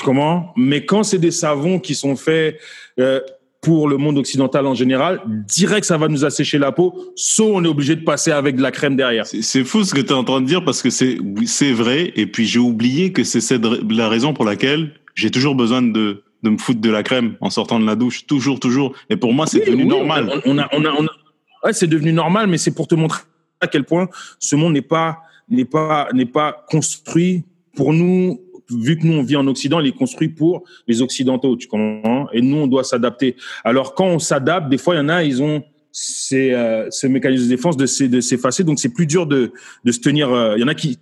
[0.00, 0.52] Tu comprends?
[0.56, 2.58] Mais quand c'est des savons qui sont faits
[2.98, 3.20] euh,
[3.60, 7.12] pour le monde occidental en général, direct ça va nous assécher la peau.
[7.16, 9.26] Soit on est obligé de passer avec de la crème derrière.
[9.26, 12.12] C'est fou ce que tu es en train de dire parce que c'est c'est vrai.
[12.16, 13.42] Et puis j'ai oublié que c'est
[13.90, 17.50] la raison pour laquelle j'ai toujours besoin de, de me foutre de la crème en
[17.50, 18.26] sortant de la douche.
[18.26, 18.94] Toujours, toujours.
[19.10, 20.40] Et pour moi, c'est Oui, devenu oui, normal.
[20.46, 23.20] On a, on a, on a- ouais, c'est devenu normal, mais c'est pour te montrer
[23.60, 25.18] à quel point ce monde n'est pas,
[25.50, 27.44] n'est pas, n'est pas construit
[27.76, 28.40] pour nous.
[28.70, 32.28] Vu que nous on vit en Occident, il est construit pour les Occidentaux, tu comprends
[32.32, 33.36] Et nous on doit s'adapter.
[33.64, 35.62] Alors quand on s'adapte, des fois il y en a, ils ont
[35.92, 39.52] ces, euh, ce mécanisme de défense de s'e- de s'effacer, donc c'est plus dur de,
[39.84, 40.30] de se tenir.
[40.32, 40.98] euh, Il y en a qui,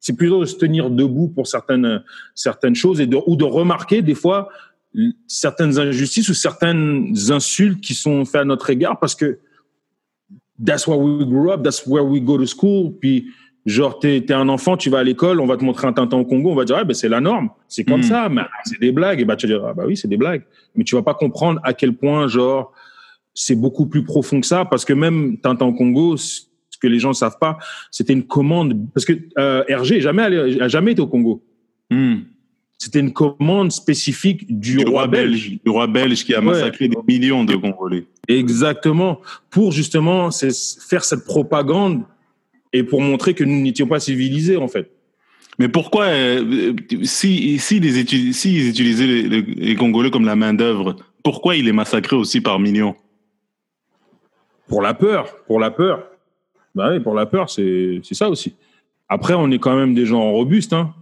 [0.00, 2.02] c'est plus dur de se tenir debout pour certaines
[2.34, 4.48] certaines choses et de, ou de remarquer des fois
[5.26, 9.38] certaines injustices ou certaines insultes qui sont faites à notre égard parce que
[10.64, 12.92] that's where we grew up, that's where we go to school.
[13.66, 16.18] Genre, t'es es un enfant, tu vas à l'école, on va te montrer un Tintin
[16.18, 18.04] au Congo, on va dire, ah, ben, c'est la norme, c'est comme Mm.
[18.04, 19.20] ça, mais ah, c'est des blagues.
[19.20, 20.42] Et bah, tu vas dire, ah, bah oui, c'est des blagues.
[20.74, 22.72] Mais tu vas pas comprendre à quel point, genre,
[23.32, 26.42] c'est beaucoup plus profond que ça parce que même Tintin au Congo, ce
[26.80, 27.58] que les gens ne savent pas,
[27.90, 28.76] c'était une commande.
[28.92, 31.42] Parce que euh, Hergé jamais allé, a jamais été au Congo.
[31.90, 32.16] Hmm.
[32.76, 35.58] C'était une commande spécifique du, Du roi belge.
[35.64, 36.44] Du roi belge qui a Ouais.
[36.46, 38.04] massacré des millions de Congolais.
[38.28, 39.20] Exactement.
[39.50, 40.50] Pour justement c'est
[40.86, 42.02] faire cette propagande
[42.74, 44.90] et pour montrer que nous n'étions pas civilisés, en fait.
[45.58, 50.34] Mais pourquoi, euh, si, si les si ils utilisaient les, les- les Congolais comme la
[50.36, 52.96] main-d'œuvre, pourquoi ils les massacraient aussi par millions?
[54.68, 55.36] Pour la peur.
[55.46, 56.04] Pour la peur.
[56.74, 58.54] Bah oui, pour la peur, c'est c'est ça aussi.
[59.08, 60.92] Après, on est quand même des gens robustes, hein.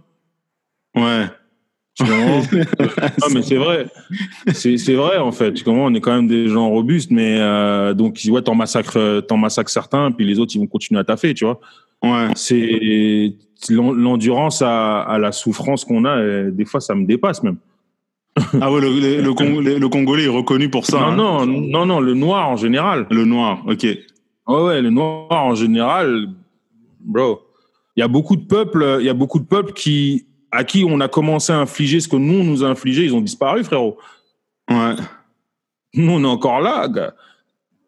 [0.95, 1.25] Ouais.
[1.95, 2.41] Tu non,
[3.33, 3.85] mais c'est vrai.
[4.53, 5.53] C'est vrai, en fait.
[5.53, 9.21] Tu comprends On est quand même des gens robustes, mais euh, donc, ouais, t'en massacres,
[9.27, 11.59] t'en massacres certains, puis les autres, ils vont continuer à taffer, tu vois.
[12.03, 12.29] Ouais.
[12.35, 13.35] C'est
[13.69, 17.57] l'en- l'endurance à, à la souffrance qu'on a, et des fois, ça me dépasse même.
[18.59, 21.11] Ah ouais, le, le, le Cong- le- le Congolais est reconnu pour ça.
[21.11, 21.45] non, hein.
[21.45, 23.05] non, non, non, le noir en général.
[23.11, 23.83] Le noir, ok.
[24.47, 26.27] Ouais, ouais, le noir en général,
[27.01, 27.41] bro.
[27.95, 30.85] Il y a beaucoup de peuples, il y a beaucoup de peuples qui, à qui
[30.87, 33.63] on a commencé à infliger ce que nous, on nous a infligé, ils ont disparu,
[33.63, 33.97] frérot.
[34.69, 34.93] Ouais.
[35.95, 37.13] Nous, on est encore là, gars.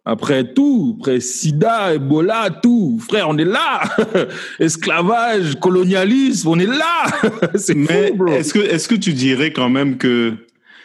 [0.04, 3.00] Après tout, après sida, Ebola, tout.
[3.08, 3.82] Frère, on est là.
[4.60, 7.06] Esclavage, colonialisme, on est là.
[7.56, 8.28] C'est Mais fou, bro.
[8.34, 10.34] est-ce que, est-ce que tu dirais quand même que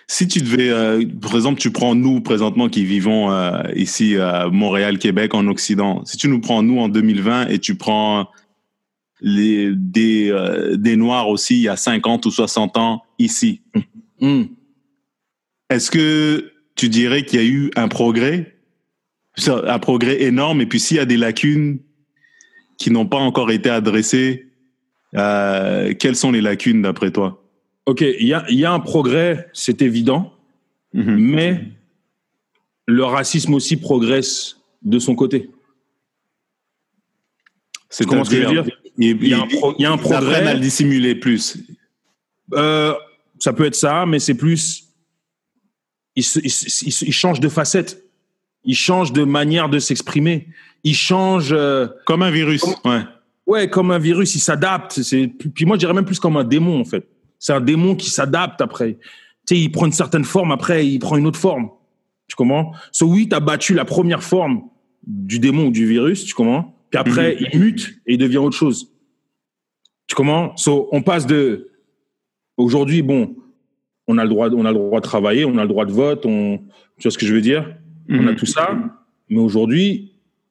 [0.07, 4.49] si tu devais, euh, par exemple, tu prends nous présentement qui vivons euh, ici à
[4.49, 8.29] Montréal, Québec, en Occident, si tu nous prends nous en 2020 et tu prends
[9.21, 13.63] les, des, euh, des Noirs aussi il y a 50 ou 60 ans ici,
[14.23, 14.45] Hmm.
[15.71, 18.55] est-ce que tu dirais qu'il y a eu un progrès,
[19.47, 21.79] un progrès énorme, et puis s'il y a des lacunes
[22.77, 24.47] qui n'ont pas encore été adressées,
[25.17, 27.43] euh, quelles sont les lacunes d'après toi?
[27.87, 30.35] Ok, il y a, y a un progrès, c'est évident,
[30.93, 31.17] Mhm.
[31.17, 31.65] mais
[32.87, 35.49] le racisme aussi progresse de son côté.
[37.89, 38.80] C'est Comment est-ce que je veux dire?
[39.03, 40.47] Il, Il y a un pro- il y a un progrès.
[40.47, 41.57] à le dissimuler plus.
[42.55, 42.95] Euh,
[43.39, 44.89] ça peut être ça, mais c'est plus.
[46.17, 48.05] Il, se- il, il change de facette.
[48.65, 50.49] Il change de manière de s'exprimer.
[50.85, 51.51] Il change.
[51.53, 52.63] euh, Comme un virus.
[52.85, 53.01] Ouais.
[53.47, 55.01] ouais, comme un virus, il s'adapte.
[55.55, 57.09] Puis moi, je dirais même plus comme un démon, en fait.
[57.39, 58.95] C'est un démon qui s'adapte après.
[58.95, 59.01] Tu
[59.47, 61.71] tu sais, il prend une certaine forme, après, il prend une autre forme.
[62.29, 62.73] Tu comprends?
[62.93, 64.63] So, oui, tu as battu la première forme
[65.07, 66.77] du démon ou du virus, tu comprends?
[66.91, 67.47] Puis après, Mhm.
[67.53, 68.90] il mute et il devient autre chose.
[70.11, 70.57] Tu comprends?
[70.57, 71.71] So, on passe de,
[72.57, 73.37] aujourd'hui, bon,
[74.09, 75.93] on a le droit, on a le droit de travailler, on a le droit de
[75.93, 76.59] vote, on,
[76.99, 77.77] tu vois ce que je veux dire?
[78.09, 78.35] On a Mhm.
[78.37, 78.77] tout ça.
[79.29, 80.11] Mais aujourd'hui,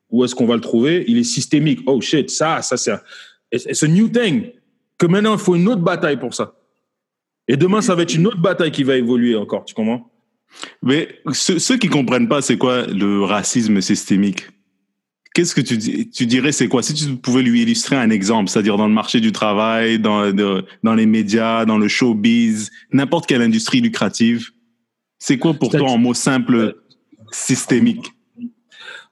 [0.10, 1.03] où est-ce qu'on va le trouver?
[1.10, 1.82] Il est systémique.
[1.88, 3.01] Oh shit, ça, ça, c'est un,
[3.51, 4.51] it's, it's a new thing.
[4.97, 6.55] Que maintenant, il faut une autre bataille pour ça.
[7.49, 10.10] Et demain, ça va être une autre bataille qui va évoluer encore, tu comprends?
[10.82, 14.47] Mais ceux, ceux qui comprennent pas, c'est quoi le racisme systémique?
[15.39, 16.83] Qu'est-ce que tu, dis, tu dirais, c'est quoi?
[16.83, 20.65] Si tu pouvais lui illustrer un exemple, c'est-à-dire dans le marché du travail, dans, de-
[20.83, 24.49] dans les médias, dans le showbiz, n'importe quelle industrie lucrative,
[25.17, 26.75] c'est quoi pour toi en mots simples
[27.31, 28.11] systémique?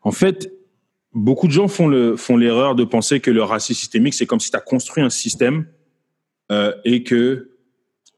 [0.01, 0.51] En fait,
[1.13, 4.41] beaucoup de gens font le font l'erreur de penser que le racisme systémique, c'est comme
[4.41, 5.65] si tu as construit un système
[6.51, 7.51] euh, et que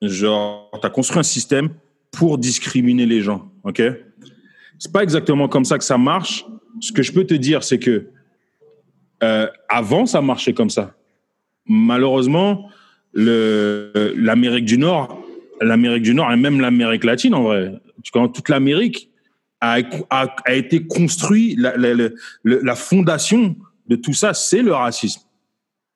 [0.02, 1.70] genre tu as construit un système
[2.12, 3.84] pour discriminer les gens, OK?
[4.80, 6.44] C'est pas exactement comme ça que ça marche.
[6.80, 8.08] Ce que je peux te dire, c'est que
[9.24, 10.96] euh, avant ça marchait comme ça.
[11.66, 12.70] Malheureusement,
[13.14, 15.22] l'Amérique du Nord,
[15.62, 17.74] l'Amérique du Nord et même l'Amérique latine en vrai,
[18.12, 19.10] toute l'Amérique
[19.62, 22.10] a, a, a été construit, la, la, la,
[22.44, 23.56] la fondation
[23.88, 25.22] de tout ça, c'est le racisme.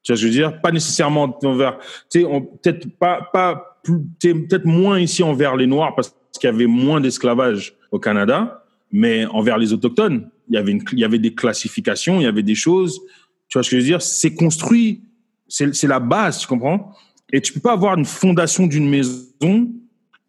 [0.03, 1.77] Tu vois, je veux dire, pas nécessairement envers,
[2.11, 2.27] tu sais,
[2.61, 7.73] peut-être pas, pas, peut-être moins ici envers les Noirs parce qu'il y avait moins d'esclavage
[7.91, 8.62] au Canada,
[8.93, 12.27] mais envers les autochtones, il y avait une, il y avait des classifications, il y
[12.27, 13.01] avait des choses.
[13.49, 14.01] Tu vois ce que je veux dire?
[14.01, 15.01] C'est construit,
[15.47, 16.93] c'est c'est la base, tu comprends?
[17.33, 19.71] Et tu peux pas avoir une fondation d'une maison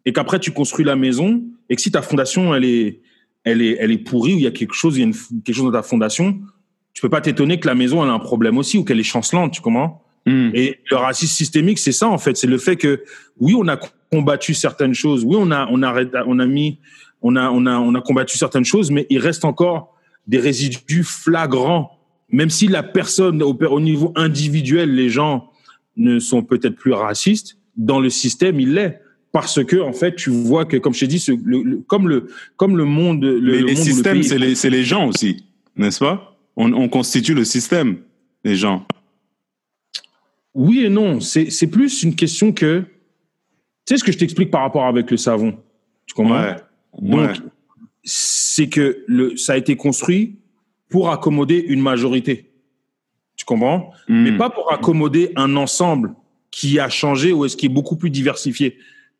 [0.03, 3.01] et qu'après tu construis la maison et que si ta fondation elle est
[3.43, 5.41] elle est elle est pourrie ou il y a quelque chose il y a une-
[5.43, 6.39] quelque chose dans ta fondation,
[6.93, 9.03] tu peux pas t'étonner que la maison elle a un problème aussi ou qu'elle est
[9.03, 10.01] chancelante, tu comprends?
[10.25, 10.49] Hmm.
[10.55, 13.03] Et le racisme systémique, c'est ça en fait, c'est le fait que
[13.39, 13.77] oui, on a
[14.11, 16.79] combattu certaines choses, oui, on a on a on a mis
[17.27, 19.81] on a on a on a combattu certaines choses, mais il reste encore
[20.27, 21.85] des résidus flagrants.
[22.29, 25.49] Même si la personne au, au niveau individuel, les gens
[25.95, 28.99] ne sont peut-être plus racistes, dans le système, il l'est
[29.31, 32.07] parce que en fait, tu vois que comme je t'ai dit, ce, le, le- comme
[32.07, 32.19] le
[32.57, 35.43] comme le monde, le, Mais le les monde systèmes, c'est les, c'est les gens aussi,
[35.75, 36.37] n'est-ce pas?
[36.55, 37.97] On, on constitue le système,
[38.43, 38.85] les gens.
[40.53, 41.19] Oui et non.
[41.19, 42.83] C'est c'est plus une question que.
[43.85, 45.51] Tu sais ce que je t'explique par rapport avec le savon?
[46.07, 46.41] Tu comprends?
[46.41, 46.55] Ouais.
[47.01, 47.33] Donc, Ouais.
[48.03, 50.37] c'est que le, ça a été construit
[50.89, 52.51] pour accommoder une majorité.
[53.35, 53.91] Tu comprends?
[54.07, 54.23] Hmm.
[54.23, 56.13] Mais pas pour accommoder un ensemble
[56.51, 58.77] qui a changé ou est-ce qui est beaucoup plus diversifié.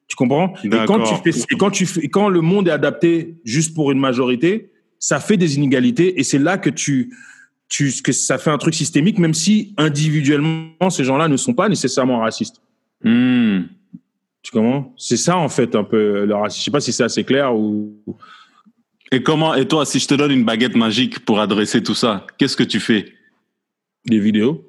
[0.08, 0.54] Tu comprends?
[0.64, 3.74] Et quand tu fais, et quand tu fais, et quand le monde est adapté juste
[3.74, 7.14] pour une majorité, ça fait des inégalités et c'est là que tu,
[7.68, 11.68] tu, que ça fait un truc systémique, même si individuellement ces gens-là ne sont pas
[11.68, 12.62] nécessairement racistes.
[13.04, 13.64] Hmm.
[14.46, 14.94] Tu comprends?
[14.96, 16.60] C'est ça en fait un peu le racisme.
[16.60, 17.96] Je sais pas si c'est assez clair ou.
[19.12, 22.28] Et comment, et toi, si je te donne une baguette magique pour adresser tout ça,
[22.38, 23.14] qu'est-ce que tu fais?
[24.06, 24.64] Des vidéos.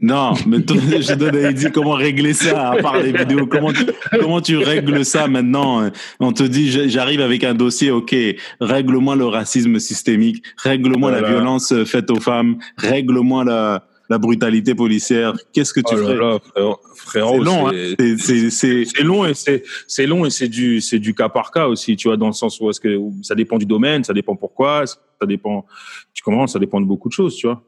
[0.00, 3.46] Non, mais toi, je donne à Eddie comment régler ça, à part les vidéos.
[3.46, 3.84] Comment tu,
[4.18, 5.90] comment tu règles ça maintenant?
[6.18, 8.16] On te dit, j'arrive avec un dossier, ok,
[8.60, 14.74] règle-moi le racisme systémique, règle-moi la violence euh, faite aux femmes, règle-moi la, la brutalité
[14.74, 15.34] policière.
[15.52, 17.72] Qu'est-ce que tu Oh là ferais là, frérot, frérot, C'est long, hein.
[18.18, 21.94] c'est- long et c'est c'est long et c'est du c'est du cas par cas aussi,
[21.96, 24.34] tu vois, dans le sens où est-ce que où ça dépend du domaine, ça dépend
[24.36, 24.96] pourquoi, ça
[25.26, 25.66] dépend
[26.14, 27.62] tu commences, ça dépend de beaucoup de choses, tu vois.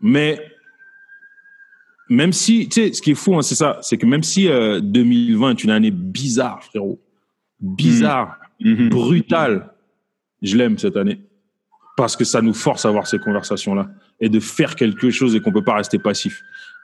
[0.00, 0.40] Mais
[2.08, 4.48] même si tu sais ce qui est fou, hein, c'est ça, c'est que même si
[4.48, 7.00] euh, 2020 est une année bizarre, frérot,
[7.60, 8.88] bizarre, Mhm.
[8.90, 9.72] brutale,
[10.42, 11.18] je l'aime cette année
[11.96, 13.88] parce que ça nous force à avoir ces conversations-là
[14.20, 16.42] et de faire quelque chose et qu'on peut pas rester passif.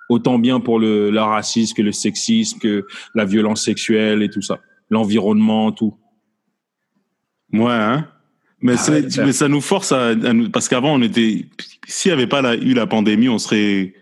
[0.09, 4.43] Autant bien pour le, le racisme que le sexisme, que la violence sexuelle et tout
[4.43, 5.95] ça, l'environnement, tout.
[7.53, 8.09] Ouais, hein
[8.61, 11.47] mais, Ah ouais, mais ça nous force à, à nous, parce qu'avant on était,
[11.87, 13.95] s'il n'y avait pas la- eu la pandémie, on serait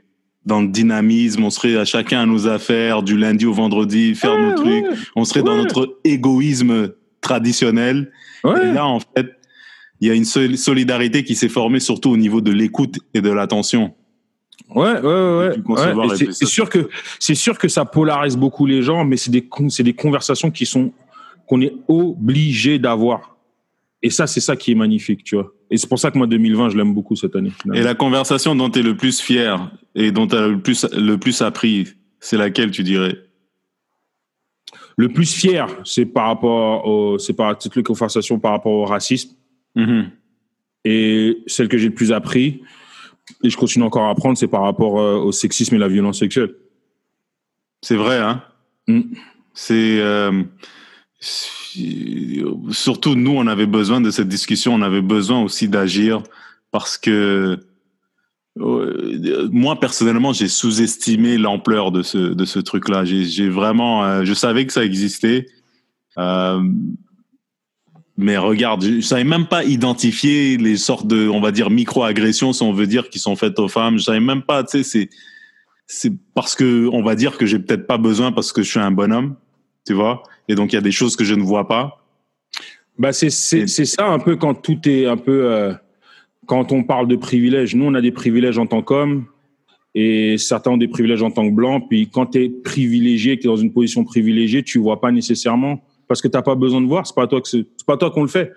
[0.47, 4.39] dans le dynamisme, on serait à chacun à nos affaires, du lundi au vendredi, faire
[4.39, 4.85] nos trucs,
[5.16, 8.12] on serait dans notre égoïsme traditionnel.
[8.45, 8.68] Ouais.
[8.68, 9.32] Et là, en fait,
[10.05, 13.23] il y a une sol- solidarité qui s'est formée surtout au niveau de l'écoute et
[13.23, 13.95] de l'attention.
[14.75, 16.17] Ouais, ouais, ouais.
[16.33, 16.89] c'est- sûr que
[17.19, 20.67] c'est sûr que ça polarise beaucoup les gens, mais c'est des c'est des conversations qui
[20.67, 20.93] sont
[21.47, 23.37] qu'on est obligé d'avoir.
[24.03, 25.53] Et ça, c'est ça qui est magnifique, tu vois.
[25.71, 27.51] Et c'est pour ça que moi 2020, je l'aime beaucoup cette année.
[27.63, 27.81] finalement.
[27.81, 30.85] Et la conversation dont tu es le plus fier et dont tu as le plus,
[30.93, 31.89] le plus appris,
[32.21, 33.17] c'est laquelle, tu dirais?
[34.97, 38.85] Le plus fier, c'est par rapport au, c'est par toutes les conversations par rapport au
[38.85, 39.31] racisme.
[39.75, 40.11] Mhm.
[40.85, 42.62] Et celle que j'ai le plus appris,
[43.43, 46.18] et je continue encore à apprendre, c'est par rapport euh, au sexisme et la violence
[46.18, 46.55] sexuelle.
[47.83, 48.43] C'est vrai, hein
[48.87, 49.01] Mm.
[49.55, 50.03] C'est
[52.70, 56.22] surtout nous, on avait besoin de cette discussion, on avait besoin aussi d'agir
[56.70, 57.59] parce que
[58.57, 63.05] moi personnellement, j'ai sous-estimé l'ampleur de ce de ce truc-là.
[63.05, 65.47] J'ai vraiment, je savais que ça existait.
[66.18, 66.61] Euh,
[68.17, 72.62] mais regarde, je savais même pas identifier les sortes de, on va dire, micro-agressions, si
[72.62, 73.99] on veut dire, qui sont faites aux femmes.
[73.99, 75.09] Je savais même pas, tu sais, c'est,
[75.87, 78.81] c'est parce que, on va dire que j'ai peut-être pas besoin parce que je suis
[78.81, 79.35] un bonhomme,
[79.85, 80.23] tu vois.
[80.49, 82.05] Et donc, il y a des choses que je ne vois pas.
[82.99, 85.75] Bah, c'est, c'est, c'est ça un peu quand tout est un peu, euh,
[86.47, 87.75] quand on parle de privilèges.
[87.75, 89.27] Nous, on a des privilèges en tant qu'hommes
[89.97, 91.85] et certains ont des privilèges en tant que blancs.
[91.89, 95.11] Puis quand tu es privilégié, que tu es dans une position privilégiée, tu vois pas
[95.11, 97.07] nécessairement parce que t'as pas besoin de voir.
[97.07, 98.53] C'est pas toi que c'est pas toi qu'on le fait.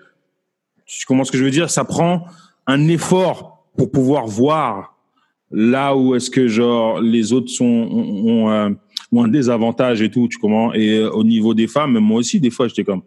[0.86, 1.70] Tu comprends ce que je veux dire?
[1.70, 2.24] Ça prend
[2.66, 4.96] un effort pour pouvoir voir
[5.50, 8.70] là où est-ce que genre les autres sont ont, euh,
[9.12, 10.28] ont, un désavantage et tout.
[10.28, 10.72] Tu comprends?
[10.72, 13.02] Et euh, au niveau des femmes, moi aussi, des fois, j'étais comme,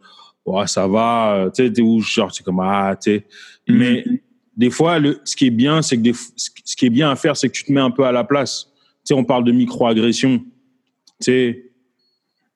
[0.45, 1.49] ouais, ça va.
[1.53, 1.99] Tu sais, t'es où?
[2.01, 3.17] Genre, c'est comme ah, tu sais.
[3.67, 3.77] Mm-hmm.
[3.77, 4.03] Mais
[4.57, 7.15] des fois, le, ce qui est bien, c'est que des, ce qui est bien à
[7.15, 8.67] faire, c'est que tu te mets un peu à la place.
[8.73, 10.39] Tu sais, on parle de micro-agression.
[10.39, 10.45] Tu
[11.19, 11.70] sais,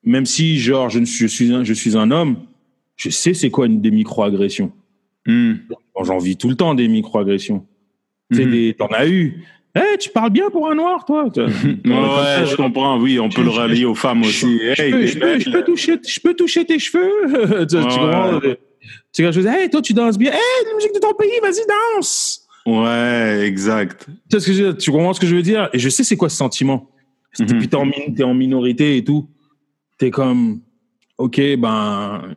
[0.05, 2.37] même si genre je, suis, je suis, un, je suis un homme,
[2.95, 4.71] je sais c'est quoi une des microagressions.
[5.25, 5.53] Mm.
[6.03, 7.65] J'en vis tout le temps des microagressions.
[8.29, 8.73] Mm.
[8.77, 9.43] T'en as eu.
[9.73, 11.25] Hey, tu parles bien pour un noir, toi.
[11.35, 11.41] ouais,
[11.83, 12.97] je comprends.
[12.97, 14.57] Oui, on peut le rallier aux femmes aussi.
[14.57, 17.65] Je, peux, je, peux, toucher, je peux toucher tes cheveux.
[17.67, 18.39] tu, comprends
[19.11, 20.31] Tu je dis, hey, toi, tu danses bien.
[20.31, 21.65] Hey, la musique de ton pays, vas-y,
[21.97, 22.47] danse.
[22.65, 24.07] Ouais, exact.
[24.31, 25.69] Tu, ce que tu comprends ce que je veux dire?
[25.73, 26.89] Et je sais c'est quoi ce sentiment.
[27.37, 27.57] Mm -hmm.
[27.57, 29.27] Puis t'es en, en minorité et tout
[29.97, 30.61] t'es comme,
[31.17, 32.35] ok, ben,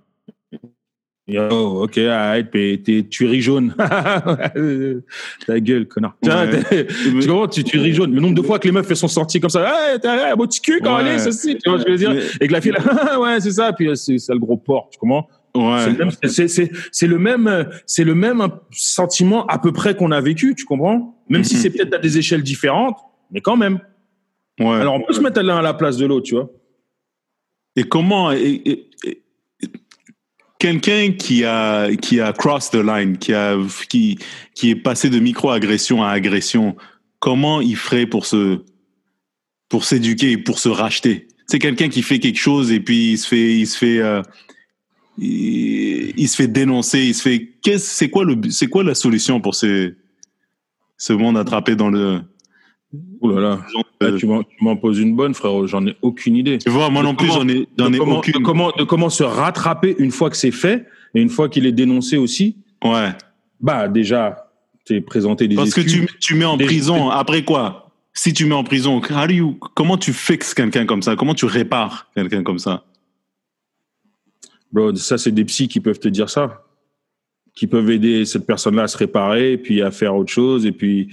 [1.27, 3.75] yo, ok, arrête, t'es tuerie jaune.
[5.47, 6.17] Ta gueule, connard.
[6.23, 8.15] Tu comprends, tu tuerie jaune.
[8.15, 10.47] Le nombre de fois que les meufs sont sorties comme ça, hey, t'as un beau
[10.47, 12.25] petit cul quand elle est, ceci, tu vois ce que je veux dire?
[12.41, 12.73] Et que la fille,
[13.21, 15.29] ouais, c'est ça, puis c'est le gros porc, tu comprends?
[15.55, 15.79] Ouais.
[16.93, 21.17] C'est le même, c'est le même sentiment à peu près qu'on a vécu, tu comprends?
[21.29, 21.59] Même si mm-hmm.
[21.59, 22.99] c'est peut-être à des échelles différentes,
[23.31, 23.81] mais quand même.
[24.61, 24.75] Ouais.
[24.75, 26.51] Alors on peut se mettre l'un à la place de l'autre, tu vois?
[27.79, 28.33] Et comment
[30.59, 33.57] quelqu'un qui a qui a crossed the line, qui a
[33.89, 34.19] qui
[34.57, 36.77] qui est passé de micro-agression à agression,
[37.21, 38.65] comment il ferait pour se
[39.69, 41.29] pour s'éduquer et pour se racheter?
[41.47, 44.23] C'est quelqu'un qui fait quelque chose et puis il se fait il se fait euh,
[45.17, 49.41] il, se fait dénoncer, il se fait qu'est-ce c'est quoi le c'est quoi la solution
[49.41, 49.95] pour ces
[50.97, 52.23] ce monde attrapé dans le
[53.21, 53.61] Oh là là.
[54.01, 55.67] Ah, tu m'en poses une bonne, frérot.
[55.67, 56.59] J'en ai aucune idée.
[56.59, 58.33] Tu vois, moi non plus, j'en ai, ai comment, aucune.
[58.33, 61.67] De comment, de comment se rattraper une fois que c'est fait et une fois qu'il
[61.67, 62.57] est dénoncé aussi?
[62.83, 63.11] Ouais.
[63.61, 64.51] Bah, déjà,
[64.85, 67.91] t'es présenté des Parce que tu, tu mets en prison, après quoi?
[68.15, 69.01] Si tu mets en prison,
[69.75, 71.15] comment tu fixes quelqu'un comme ça?
[71.15, 72.85] Comment tu répares quelqu'un comme ça?
[74.73, 76.65] Bro, ça, c'est des psys qui peuvent te dire ça.
[77.55, 80.73] Qui peuvent aider cette personne-là à se réparer, et puis à faire autre chose, et
[80.73, 81.09] puis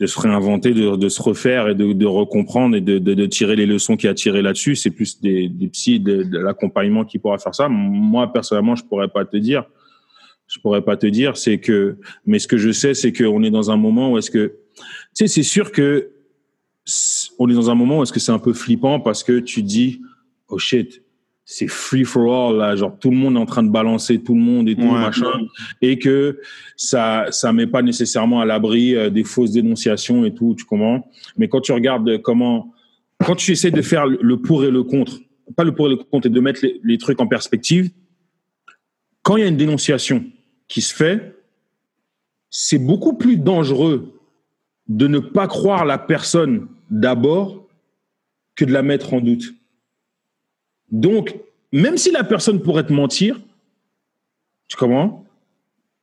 [0.00, 3.26] de se réinventer, de, de se refaire et de, de recomprendre et de, de, de,
[3.26, 4.76] tirer les leçons qui a tiré là-dessus.
[4.76, 7.68] C'est plus des, des psys, de, de l'accompagnement qui pourra faire ça.
[7.68, 9.64] Moi, personnellement, je pourrais pas te dire.
[10.46, 11.36] Je pourrais pas te dire.
[11.36, 14.30] C'est que, mais ce que je sais, c'est qu'on est dans un moment où est-ce
[14.30, 14.84] que, tu
[15.14, 16.12] sais, c'est sûr que
[17.38, 19.62] on est dans un moment où est-ce que c'est un peu flippant parce que tu
[19.62, 20.00] dis,
[20.48, 21.02] oh shit,
[21.50, 24.34] c'est free for all là, genre tout le monde est en train de balancer tout
[24.34, 25.32] le monde et tout machin,
[25.80, 26.40] et que
[26.76, 31.10] ça ça met pas nécessairement à l'abri euh, des fausses dénonciations et tout, tu comprends?
[31.38, 32.74] Mais quand tu regardes comment,
[33.24, 35.20] quand tu essaies de faire le pour et le contre,
[35.56, 37.90] pas le pour et le contre, et de mettre les, les trucs en perspective,
[39.22, 40.26] quand il y a une dénonciation
[40.68, 41.34] qui se fait,
[42.50, 44.20] c'est beaucoup plus dangereux
[44.86, 47.66] de ne pas croire la personne d'abord
[48.54, 49.54] que de la mettre en doute.
[50.90, 51.34] Donc,
[51.72, 53.40] même si la personne pourrait te mentir,
[54.68, 55.24] tu comprends?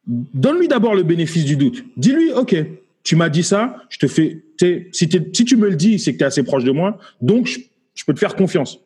[0.08, 1.84] Donne-lui d'abord le bénéfice du doute.
[1.98, 2.56] Dis-lui, OK,
[3.04, 4.44] tu m'as dit ça, je te fais.
[4.60, 7.48] Si, si tu me le dis, c'est que tu es assez proche de moi, donc
[7.48, 8.80] je, peux te faire confiance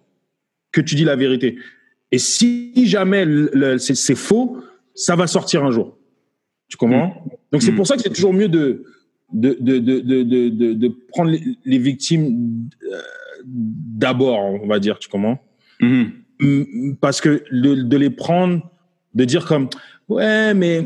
[0.71, 1.57] que tu dis la vérité.
[2.11, 3.25] Et si jamais
[3.77, 4.57] c'est faux,
[4.95, 5.97] ça va sortir un jour.
[6.67, 7.07] Tu comprends?
[7.07, 7.29] Mmh.
[7.51, 7.75] Donc c'est mmh.
[7.75, 8.83] pour ça que c'est toujours mieux de,
[9.31, 11.31] de, de, de, de prendre
[11.65, 13.01] les, victimes euh,
[13.45, 15.39] d'abord, on va dire, tu comprends?
[15.82, 16.95] Mhm.
[17.01, 18.61] Parce que de, les prendre,
[19.13, 19.69] de dire comme
[20.07, 20.86] ouais, mais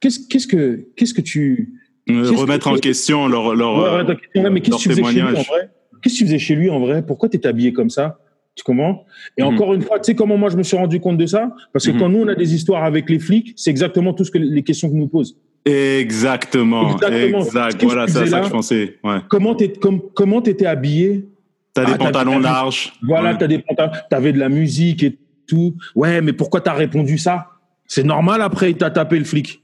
[0.00, 1.72] qu'est-ce qu'est-ce que qu'est-ce que tu
[2.08, 5.70] remettre en question leur leur, ouais, mais qu'est-ce que tu faisais chez lui en vrai?
[6.02, 7.04] Qu'est-ce que tu faisais chez lui en vrai?
[7.04, 8.18] Pourquoi tu habillé comme ça?
[8.54, 9.04] Tu comment
[9.36, 9.48] Et mhm.
[9.48, 11.50] encore une fois, tu sais comment moi je me suis rendu compte de ça?
[11.72, 11.98] Parce que mhm.
[11.98, 14.62] quand nous on a des histoires avec les flics, c'est exactement tout ce que les
[14.62, 15.36] questions qu'ils nous posent.
[15.64, 16.92] Exactement.
[16.92, 17.44] Exactement.
[17.44, 17.82] Exact.
[17.82, 18.98] Voilà, c'est ça que je pensais.
[19.02, 19.18] Ouais.
[19.28, 19.68] Comment tu
[20.14, 21.28] comment t'étais habillé?
[21.76, 22.92] T'as des Ah, t'as- pantalons t'as- larges.
[23.02, 23.38] Voilà, Ouais.
[23.38, 25.76] t'as des pantalons, t'avais de la musique et tout.
[25.94, 27.48] Ouais, mais pourquoi t'as répondu ça?
[27.86, 29.62] C'est normal après, il t'a tapé le flic.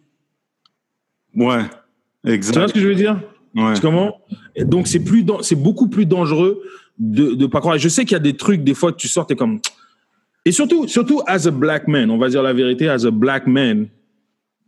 [1.34, 1.62] Ouais.
[1.62, 2.68] Tu vois Exact.
[2.68, 3.18] ce que je veux dire?
[3.54, 3.72] Ouais.
[3.74, 4.18] Tu Comment?
[4.54, 6.62] Et Donc c'est plus, c'est beaucoup plus dangereux
[6.98, 7.78] de de pas croire.
[7.78, 9.60] Je sais qu'il y a des trucs des fois tu sors, t'es comme.
[10.44, 13.46] Et surtout, surtout as a black man, on va dire la vérité, as a black
[13.46, 13.86] man,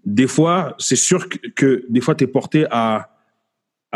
[0.07, 3.11] des fois, c'est sûr que, que des fois t'es porté à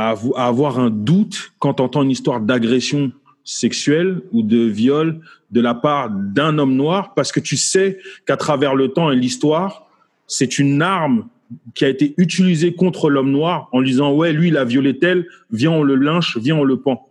[0.01, 3.11] à, avoir un doute quand t'entends une histoire d'agression
[3.49, 5.21] sexuelle ou de viol
[5.51, 9.17] de la part d'un homme noir, parce que tu sais qu'à travers le temps et
[9.17, 9.87] l'histoire,
[10.27, 11.27] c'est une arme
[11.75, 14.99] qui a été utilisée contre l'homme noir en lui disant ouais lui il a violé
[14.99, 17.09] tel, viens on le lynche, viens on le pend.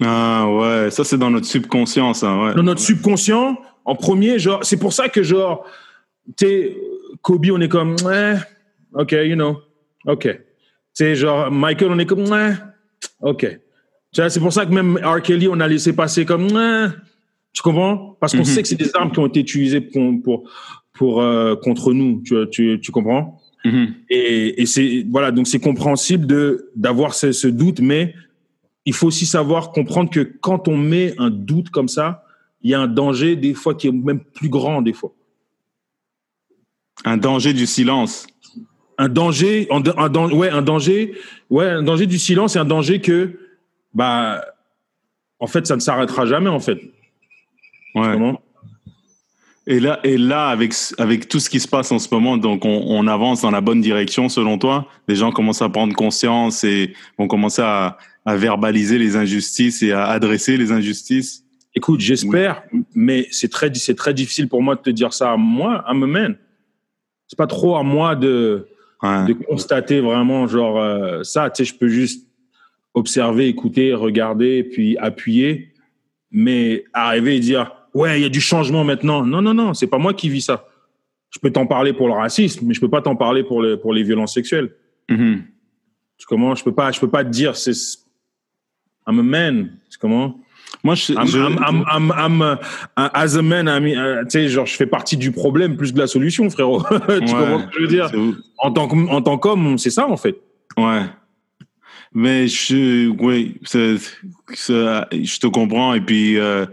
[0.00, 2.36] Ah ouais, ça c'est dans notre subconscient, ça.
[2.38, 2.54] Ouais.
[2.54, 5.66] Dans notre subconscient, en premier, genre c'est pour ça que genre
[6.36, 6.76] tu sais
[7.20, 8.36] Kobe on est comme ouais,
[8.92, 9.58] ok you know,
[10.06, 10.22] ok.
[10.22, 10.38] Tu
[10.92, 12.52] sais genre Michael on est comme ouais,
[13.22, 13.58] ok.
[14.14, 15.20] Tu vois, c'est pour ça que même R.
[15.22, 16.86] Kelly on a laissé passer comme ouais.
[17.52, 18.16] Tu comprends?
[18.20, 18.44] Parce qu'on Mhm.
[18.44, 20.50] sait que c'est des armes qui ont été utilisées pour pour,
[20.92, 22.22] pour euh, contre nous.
[22.24, 23.40] Tu, tu, tu comprends?
[23.64, 23.94] Mhm.
[24.10, 28.14] Et, et c'est voilà, donc c'est compréhensible de d'avoir ce, ce doute, mais
[28.86, 32.24] il faut aussi savoir comprendre que quand on met un doute comme ça,
[32.62, 35.12] il y a un danger des fois qui est même plus grand des fois.
[37.04, 38.26] Un danger du silence.
[38.96, 41.14] Un danger, un, un ouais, un danger,
[41.50, 43.38] ouais, un danger du silence et un danger que,
[43.94, 44.44] bah,
[45.38, 46.80] en fait, ça ne s'arrêtera jamais en fait.
[47.94, 48.16] Ouais.
[49.66, 52.64] Et là, et là avec, avec tout ce qui se passe en ce moment, donc
[52.64, 54.86] on, on avance dans la bonne direction selon toi?
[55.08, 59.92] Les gens commencent à prendre conscience et vont commencer à, à verbaliser les injustices et
[59.92, 61.44] à adresser les injustices?
[61.74, 62.62] Écoute, j'espère,
[62.94, 65.94] mais c'est très, c'est très difficile pour moi de te dire ça à moi, à
[65.94, 66.36] me man.
[67.26, 68.68] C'est pas trop à moi de,
[69.02, 69.26] Ouais.
[69.26, 72.26] de constater vraiment genre euh, ça tu sais je peux juste
[72.94, 75.72] observer écouter regarder puis appuyer
[76.30, 79.24] mais arriver et dire ouais il y a du changement maintenant.
[79.24, 80.66] Non non non c'est pas moi qui vis ça.
[81.30, 83.78] Je peux t'en parler pour le racisme mais je peux pas t'en parler pour le
[83.78, 84.70] pour les violences sexuelles.
[85.10, 85.42] Mhm.
[86.18, 87.72] tu comment je peux pas je peux pas te dire c'est
[89.06, 89.76] I'm a man.
[89.90, 90.40] C'est comment
[90.82, 91.84] Moi, je, I'm, je- I'm,
[92.18, 95.90] I'm, uh, as a man uh, tu sais genre je fais partie du problème plus
[95.90, 96.82] que de la solution frérot.
[96.90, 97.18] Tu Ouais.
[97.18, 98.10] comprends ce que je veux dire?
[98.58, 100.36] en tant que- en tant qu'homme c'est ça en fait.
[100.78, 101.02] Ouais.
[102.14, 103.96] Mais je, oui, c'est-
[104.56, 106.64] je te comprends et puis euh,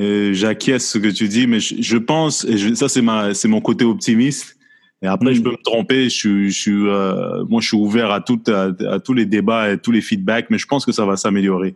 [0.00, 3.34] euh, j'acquiesce ce que tu dis, mais je, je pense, et je- ça c'est ma,
[3.34, 4.56] c'est mon côté optimiste.
[5.02, 5.34] Et après, Mm.
[5.34, 6.04] je peux me tromper.
[6.04, 9.70] Je suis, je euh, moi, je suis ouvert à tout, à, à tous les débats
[9.72, 11.74] et tous les feedbacks, mais je pense que ça va s'améliorer.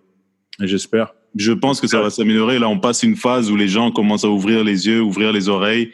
[0.58, 2.58] j'espère Je pense que ça va s'améliorer.
[2.58, 5.48] Là, on passe une phase où les gens commencent à ouvrir les yeux, ouvrir les
[5.50, 5.90] oreilles,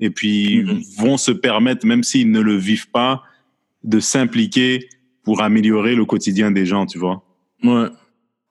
[0.00, 0.82] et puis Mhm.
[0.98, 3.22] vont se permettre, même s'ils ne le vivent pas,
[3.84, 4.88] de s'impliquer
[5.24, 7.24] pour améliorer le quotidien des gens, tu vois.
[7.62, 7.88] Ouais.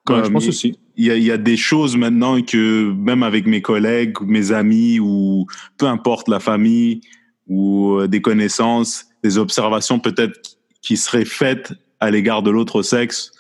[0.05, 0.77] Comme Ouais, je pense aussi.
[0.95, 4.51] Il y a, il y a des choses maintenant que, même avec mes collègues, mes
[4.51, 5.45] amis, ou
[5.77, 7.01] peu importe la famille,
[7.47, 13.31] ou euh, des connaissances, des observations peut-être qui seraient faites à l'égard de l'autre sexe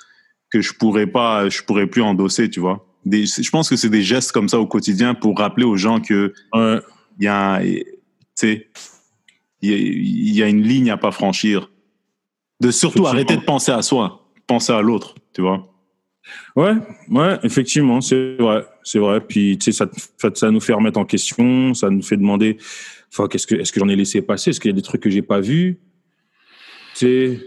[0.49, 2.87] que je pourrais pas, je pourrais plus endosser, tu vois.
[3.05, 5.99] Des, je pense que c'est des gestes comme ça au quotidien pour rappeler aux gens
[5.99, 6.79] que Ouais.
[7.19, 7.83] il y a, tu
[8.35, 8.67] sais,
[9.61, 11.69] il y a, il y a une ligne à pas franchir.
[12.59, 15.69] De surtout arrêter de penser à soi, penser à l'autre, tu vois.
[16.55, 16.73] Ouais,
[17.09, 19.19] ouais, effectivement, c'est vrai, c'est vrai.
[19.19, 19.85] Puis tu sais,
[20.17, 22.57] ça, ça nous fait remettre en question, ça nous fait demander,
[23.11, 25.01] fuck, est-ce que, est-ce que j'en ai laissé passer, est-ce qu'il y a des trucs
[25.01, 25.79] que j'ai pas vus,
[26.95, 27.39] tu sais,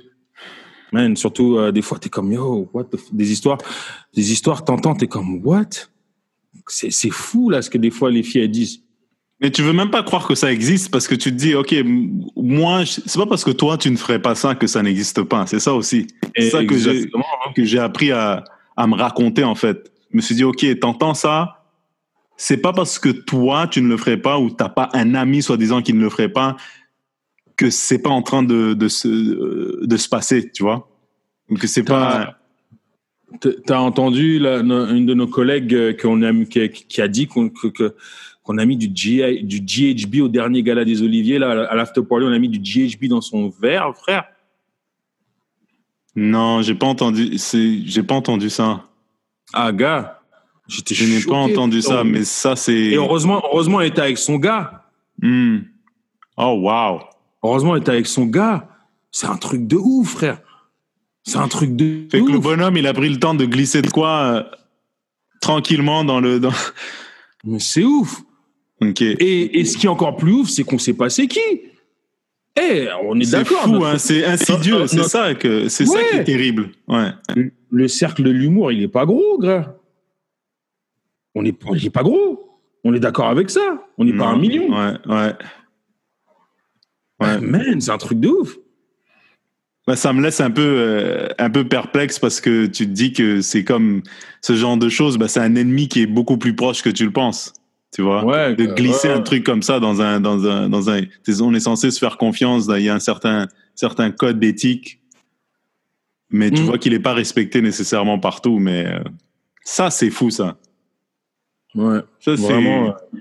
[0.92, 3.58] man, surtout euh, des fois t'es comme yo, what, the f- des histoires,
[4.14, 5.70] des histoires, t'entends, t'es comme what,
[6.66, 8.82] c'est, c'est fou là ce que des fois les filles elles disent.
[9.40, 11.74] Mais tu veux même pas croire que ça existe parce que tu te dis, OK,
[12.36, 15.22] moi, je- c'est pas parce que toi, tu ne ferais pas ça que ça n'existe
[15.24, 15.46] pas.
[15.46, 16.06] C'est ça aussi.
[16.34, 17.24] C'est ça que j'ai, Exactement.
[17.54, 18.44] que j'ai appris à,
[18.76, 19.92] à me raconter, en fait.
[20.10, 21.64] Je me suis dit, OK, t'entends ça?
[22.38, 25.42] C'est pas parce que toi, tu ne le ferais pas ou t'as pas un ami,
[25.42, 26.56] soi-disant, qui ne le ferait pas
[27.56, 30.88] que c'est pas en train de, de, se, de se passer, tu vois?
[31.58, 32.38] Que c'est pas.
[33.66, 37.26] T'as entendu une de nos collègues euh, qu'on a, mis- qui, a- qui a dit
[37.26, 37.94] qu'on que- que-
[38.46, 42.02] qu'on a mis du, GI du GHB au dernier gala des Oliviers, là, à l'after
[42.02, 44.24] party, on a mis du GHB dans son verre, frère.
[46.14, 48.84] Non, j'ai pas entendu, j'ai pas entendu ça.
[49.52, 50.20] Ah, gars,
[50.68, 52.72] Je n'ai pas entendu ça, mais ça, c'est.
[52.72, 54.84] Et heureusement, heureusement, elle était avec son gars.
[55.20, 55.58] Hmm.
[56.36, 57.00] Oh, wow.
[57.42, 58.68] Heureusement, elle était avec son gars.
[59.10, 60.38] C'est un truc de ouf, frère.
[61.24, 63.82] C'est un truc de Fait que le bonhomme, il a pris le temps de glisser
[63.82, 64.42] de quoi euh,
[65.40, 66.38] tranquillement dans le.
[66.38, 66.52] Dans...
[67.44, 68.22] Mais c'est ouf.
[69.00, 71.40] Et, et ce qui est encore plus ouf, c'est qu'on sait pas c'est qui.
[72.58, 73.62] Eh, on est C'est d'accord.
[73.64, 76.70] fou, notre- hein, c'est insidieux, c'est notre- ça que c'est ça qui est terrible.
[76.88, 77.10] Ouais.
[77.70, 79.76] le cercle de l'humour, il est pas gros, gars.
[81.34, 82.42] on n'est pas gros.
[82.84, 83.84] On est d'accord avec ça.
[83.98, 84.70] On n'est pas un million.
[84.70, 85.32] Ouais, ouais.
[87.20, 87.40] Ouais.
[87.40, 88.56] Man, c'est un truc de ouf.
[89.86, 93.12] Bah, ça me laisse un peu, euh, un peu perplexe parce que tu te dis
[93.12, 94.02] que c'est comme
[94.40, 97.04] ce genre de choses, bah, c'est un ennemi qui est beaucoup plus proche que tu
[97.04, 97.52] le penses.
[97.94, 99.14] Tu vois, Ouais, de glisser ouais.
[99.14, 101.00] un truc comme ça dans un, dans un, dans un,
[101.40, 102.66] on est censé se faire confiance.
[102.76, 105.00] Il y a un certain, certain code d'éthique,
[106.30, 106.64] mais tu Mm.
[106.66, 108.58] vois qu'il n'est pas respecté nécessairement partout.
[108.58, 108.98] Mais euh,
[109.64, 110.56] ça, c'est fou, ça.
[111.74, 112.00] Ouais.
[112.20, 112.42] Ça, c'est.
[112.42, 113.18] Vraiment, euh,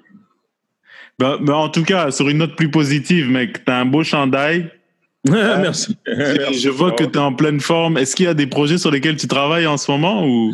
[1.20, 4.70] Bah, bah, en tout cas, sur une note plus positive, mec, t'as un beau chandail.
[5.30, 5.96] Merci.
[6.06, 7.98] Je vois que tu es en pleine forme.
[7.98, 10.54] Est-ce qu'il y a des projets sur lesquels tu travailles en ce moment ou?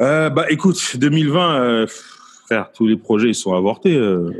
[0.00, 1.86] Euh, bah écoute, 2020, euh,
[2.50, 3.94] frère, tous les projets ils sont avortés.
[3.96, 4.30] euh.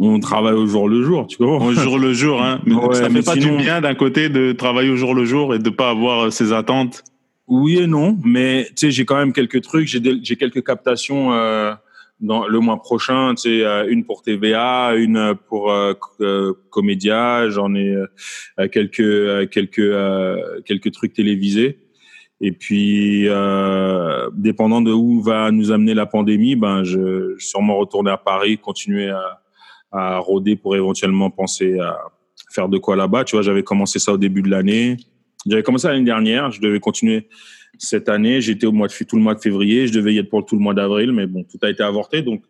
[0.00, 2.94] on travaille au jour le jour, tu comprends au jour le jour hein Mais Ouais,
[2.94, 5.58] Ça mais fait pas du bien d'un côté de travailler au jour le jour et
[5.58, 7.04] de pas avoir euh, ses attentes.
[7.48, 9.86] Oui et non, mais tu sais, j'ai quand même quelques trucs.
[9.86, 11.72] J'ai quelques captations euh,
[12.20, 13.34] dans le mois prochain.
[13.36, 17.48] Tu sais, une pour TVA, une pour euh, co- Comédia.
[17.48, 17.94] J'en ai
[18.72, 19.92] quelques quelques
[20.64, 21.78] quelques trucs télévisés.
[22.40, 27.34] Et puis, euh, dépendant de où va nous amener la pandémie, ben, je, je vais
[27.38, 29.40] sûrement retourner à Paris, continuer à,
[29.90, 31.98] à rôder pour éventuellement penser à
[32.50, 33.24] faire de quoi là-bas.
[33.24, 34.96] Tu vois, j'avais commencé ça au début de l'année.
[35.46, 36.50] J'avais commencé l'année dernière.
[36.50, 37.28] Je devais continuer
[37.78, 38.40] cette année.
[38.40, 39.86] J'étais au mois de tout le mois de février.
[39.86, 42.22] Je devais y être pour tout le mois d'avril, mais bon, tout a été avorté.
[42.22, 42.42] Donc,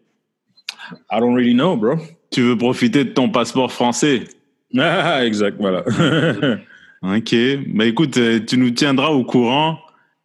[1.10, 1.96] I don't really know, bro.
[2.30, 4.24] Tu veux profiter de ton passeport français?
[4.78, 5.84] Ah, exact, voilà.
[7.14, 7.34] Ok.
[7.68, 9.78] Bah écoute, euh, tu nous tiendras au courant.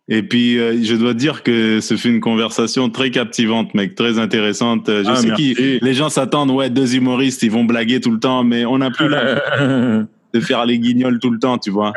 [0.07, 4.19] Et puis, euh, je dois dire que ce fut une conversation très captivante, mec, très
[4.19, 4.89] intéressante.
[4.89, 8.11] Euh, Je Ah, sais que les gens s'attendent, ouais, deux humoristes, ils vont blaguer tout
[8.11, 9.41] le temps, mais on n'a plus là
[10.33, 11.93] de faire les guignols tout le temps, tu vois.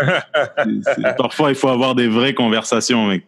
[1.18, 3.24] Parfois, il faut avoir des vraies conversations, mec.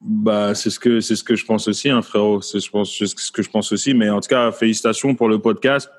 [0.00, 2.40] Bah, c'est ce que c'est ce que je pense aussi, hein, frérot.
[2.40, 3.94] C'est ce que je pense aussi.
[3.94, 5.90] Mais en tout cas, félicitations pour le podcast.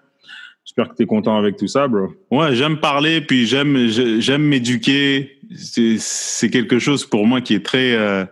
[0.67, 2.09] J'espère que tu es content avec tout ça, bro.
[2.29, 3.87] Ouais, j'aime parler, puis j'aime
[4.19, 5.31] j'aime m'éduquer.
[5.55, 8.25] C'est c'est quelque chose pour moi qui est très, euh,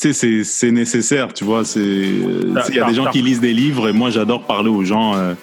[0.00, 1.64] tu sais, c'est c'est nécessaire, tu vois.
[1.64, 4.70] C'est euh, il y a des gens qui lisent des livres et moi j'adore parler
[4.70, 5.34] aux gens, euh,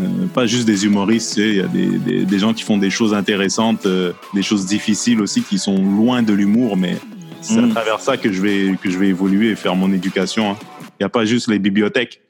[0.00, 1.34] euh, pas juste des humoristes.
[1.34, 4.12] Tu sais, il y a des, des, des gens qui font des choses intéressantes, euh,
[4.32, 6.96] des choses difficiles aussi qui sont loin de l'humour, mais
[7.42, 7.68] c'est à Mm.
[7.74, 10.52] travers ça que je vais que je vais évoluer et faire mon éducation.
[10.52, 10.56] hein.
[10.98, 12.22] Il n'y a pas juste les bibliothèques.